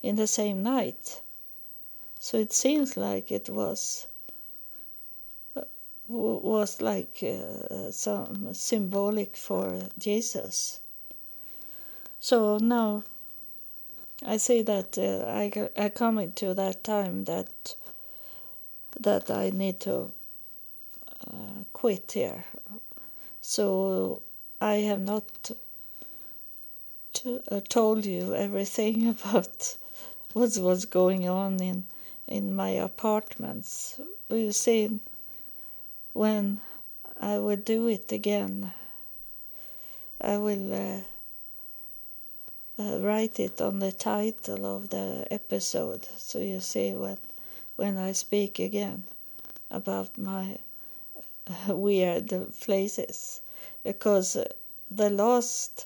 in 0.04 0.18
the 0.18 0.28
same 0.28 0.62
night, 0.62 1.22
so 2.26 2.40
it 2.40 2.52
seems 2.52 2.98
like 2.98 3.32
it 3.32 3.50
was 3.50 4.08
uh, 5.56 5.62
was 6.08 6.82
like 6.82 7.20
uh, 7.22 7.92
some 7.92 8.52
symbolic 8.52 9.38
for 9.38 9.80
Jesus. 10.00 10.80
So 12.20 12.58
now 12.58 13.04
I 14.26 14.38
say 14.38 14.64
that 14.64 14.98
uh, 14.98 15.30
I, 15.30 15.70
I 15.80 15.90
come 15.90 16.18
into 16.18 16.56
that 16.56 16.84
time 16.84 17.26
that 17.26 17.76
that 19.00 19.30
I 19.30 19.52
need 19.52 19.80
to 19.82 20.12
uh, 21.28 21.62
quit 21.74 22.12
here. 22.14 22.44
So 23.40 24.24
I 24.60 24.78
have 24.78 25.02
not 25.02 25.52
t- 27.14 27.40
uh, 27.52 27.62
told 27.70 28.04
you 28.04 28.34
everything 28.34 29.10
about 29.16 29.78
what 30.34 30.58
was 30.58 30.86
going 30.86 31.30
on 31.30 31.62
in 31.62 31.84
in 32.28 32.56
my 32.56 32.70
apartments. 32.70 34.00
You 34.30 34.52
see, 34.52 35.00
when 36.14 36.62
I 37.20 37.38
will 37.40 37.58
do 37.58 37.88
it 37.88 38.12
again, 38.12 38.74
I 40.22 40.38
will 40.38 40.74
uh, 40.74 41.00
uh, 42.78 43.00
write 43.00 43.40
it 43.40 43.62
on 43.62 43.80
the 43.80 43.92
title 43.92 44.66
of 44.66 44.90
the 44.90 45.28
episode 45.32 46.06
so 46.18 46.40
you 46.40 46.60
see 46.60 46.92
when 46.92 47.18
when 47.76 47.98
I 47.98 48.14
speak 48.14 48.60
again 48.60 49.04
about 49.70 50.18
my 50.18 50.58
weird 51.68 52.30
places 52.62 53.42
because 53.84 54.38
the 54.90 55.10
last 55.10 55.86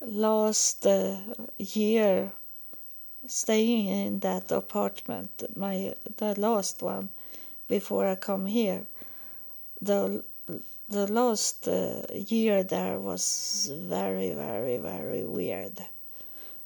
last 0.00 0.86
uh, 0.86 1.16
year 1.58 2.32
staying 3.26 3.86
in 3.86 4.20
that 4.20 4.50
apartment 4.50 5.42
my 5.56 5.94
the 6.16 6.38
last 6.40 6.82
one 6.82 7.08
before 7.68 8.06
I 8.06 8.16
come 8.16 8.46
here 8.46 8.86
the 9.80 10.22
the 10.92 11.10
last 11.10 11.66
uh, 11.66 12.02
year 12.12 12.62
there 12.62 12.98
was 12.98 13.72
very, 13.74 14.34
very, 14.34 14.76
very 14.76 15.24
weird. 15.24 15.82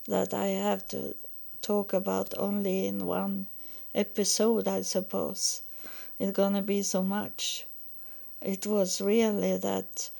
That 0.09 0.35
I 0.35 0.49
have 0.49 0.85
to 0.89 1.15
talk 1.63 1.93
about 1.93 2.35
only 2.37 2.89
in 2.89 3.07
one 3.07 3.47
episode, 3.95 4.67
I 4.67 4.83
suppose. 4.83 5.63
It's 6.19 6.33
gonna 6.33 6.63
be 6.63 6.83
so 6.83 7.05
much. 7.05 7.67
It 8.43 8.67
was 8.67 9.01
really 9.01 9.57
that 9.59 10.11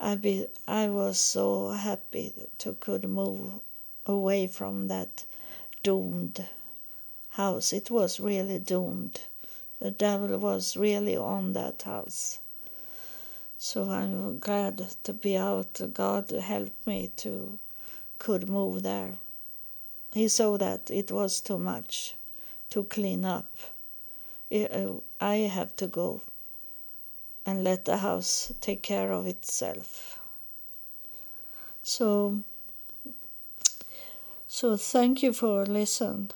I 0.00 0.16
be 0.16 0.46
I 0.66 0.88
was 0.88 1.18
so 1.18 1.70
happy 1.70 2.32
to 2.58 2.72
could 2.74 3.08
move 3.08 3.60
away 4.04 4.48
from 4.48 4.88
that 4.88 5.24
doomed 5.84 6.48
house. 7.30 7.72
It 7.72 7.90
was 7.90 8.18
really 8.18 8.58
doomed. 8.58 9.20
The 9.78 9.92
devil 9.92 10.36
was 10.38 10.76
really 10.76 11.16
on 11.16 11.52
that 11.52 11.82
house. 11.82 12.40
So 13.58 13.88
I'm 13.88 14.40
glad 14.40 14.88
to 15.04 15.12
be 15.12 15.36
out. 15.36 15.80
God 15.92 16.30
helped 16.30 16.86
me 16.86 17.10
to 17.18 17.58
could 18.18 18.48
move 18.48 18.82
there. 18.82 19.16
He 20.12 20.28
saw 20.28 20.56
that 20.56 20.90
it 20.90 21.12
was 21.12 21.40
too 21.40 21.58
much 21.58 22.14
to 22.70 22.84
clean 22.84 23.24
up. 23.24 23.50
Uh, 24.50 24.94
I 25.20 25.36
have 25.36 25.76
to 25.76 25.86
go 25.86 26.22
and 27.44 27.62
let 27.62 27.84
the 27.84 27.98
house 27.98 28.52
take 28.60 28.82
care 28.82 29.12
of 29.12 29.26
itself. 29.26 30.18
So, 31.82 32.40
so 34.54 34.76
thank 34.76 35.20
you 35.20 35.32
for 35.32 35.66
listening. 35.66 36.30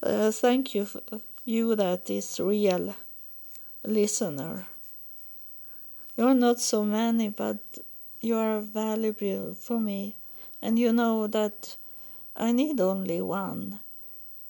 Uh, 0.00 0.30
thank 0.30 0.76
you, 0.76 0.86
you 1.44 1.74
that 1.74 2.08
is 2.08 2.38
real 2.38 2.94
listener. 3.82 4.68
You're 6.16 6.34
not 6.34 6.60
so 6.60 6.84
many, 6.84 7.30
but 7.30 7.58
you 8.20 8.36
are 8.36 8.60
valuable 8.60 9.54
for 9.54 9.80
me, 9.80 10.14
and 10.62 10.78
you 10.78 10.92
know 10.92 11.26
that 11.26 11.74
I 12.36 12.52
need 12.52 12.78
only 12.78 13.20
one, 13.20 13.80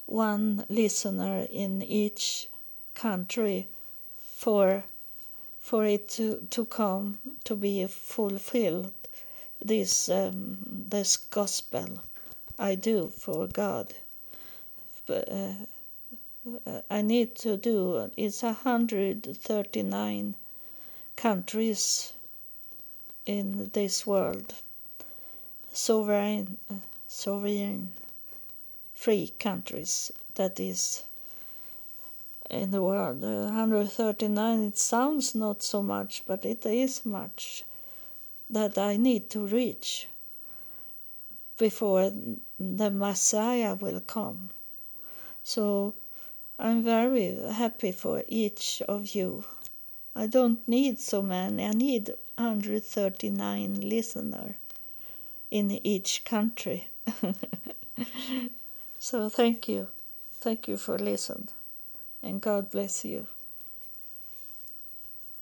one 0.04 0.66
listener 0.68 1.46
in 1.50 1.80
each 1.80 2.48
country 2.94 3.68
for 4.34 4.84
for 5.62 5.86
it 5.86 6.10
to, 6.10 6.46
to 6.50 6.66
come 6.66 7.20
to 7.44 7.56
be 7.56 7.86
fulfilled 7.86 8.92
this 9.64 10.10
um, 10.10 10.58
this 10.90 11.16
gospel 11.16 12.00
I 12.58 12.74
do 12.74 13.08
for 13.08 13.46
God. 13.46 13.94
But, 15.06 15.28
uh, 15.30 15.52
I 16.90 17.02
need 17.02 17.34
to 17.36 17.56
do 17.56 18.10
it's 18.16 18.42
139 18.42 20.36
countries 21.16 22.12
in 23.26 23.70
this 23.72 24.06
world 24.06 24.54
sovereign 25.72 26.58
uh, 26.70 26.74
sovereign 27.08 27.92
free 28.94 29.32
countries 29.38 30.12
that 30.34 30.60
is 30.60 31.02
in 32.50 32.70
the 32.70 32.82
world. 32.82 33.22
Uh, 33.24 33.50
139, 33.50 34.62
it 34.62 34.78
sounds 34.78 35.34
not 35.34 35.62
so 35.62 35.82
much, 35.82 36.22
but 36.26 36.44
it 36.44 36.64
is 36.64 37.04
much 37.04 37.64
that 38.48 38.78
I 38.78 38.96
need 38.96 39.30
to 39.30 39.40
reach 39.40 40.08
before 41.58 42.12
the 42.58 42.90
Messiah 42.90 43.74
will 43.74 44.00
come. 44.00 44.50
So 45.42 45.94
I'm 46.58 46.82
very 46.84 47.36
happy 47.52 47.92
for 47.92 48.22
each 48.28 48.82
of 48.88 49.14
you. 49.14 49.44
I 50.14 50.26
don't 50.26 50.66
need 50.68 51.00
so 51.00 51.22
many, 51.22 51.64
I 51.64 51.72
need 51.72 52.14
139 52.36 53.88
listeners 53.88 54.54
in 55.50 55.70
each 55.86 56.24
country. 56.24 56.88
so 58.98 59.28
thank 59.28 59.68
you. 59.68 59.88
Thank 60.40 60.68
you 60.68 60.76
for 60.76 60.98
listening 60.98 61.48
and 62.24 62.40
God 62.40 62.70
bless 62.70 63.04
you. 63.04 63.26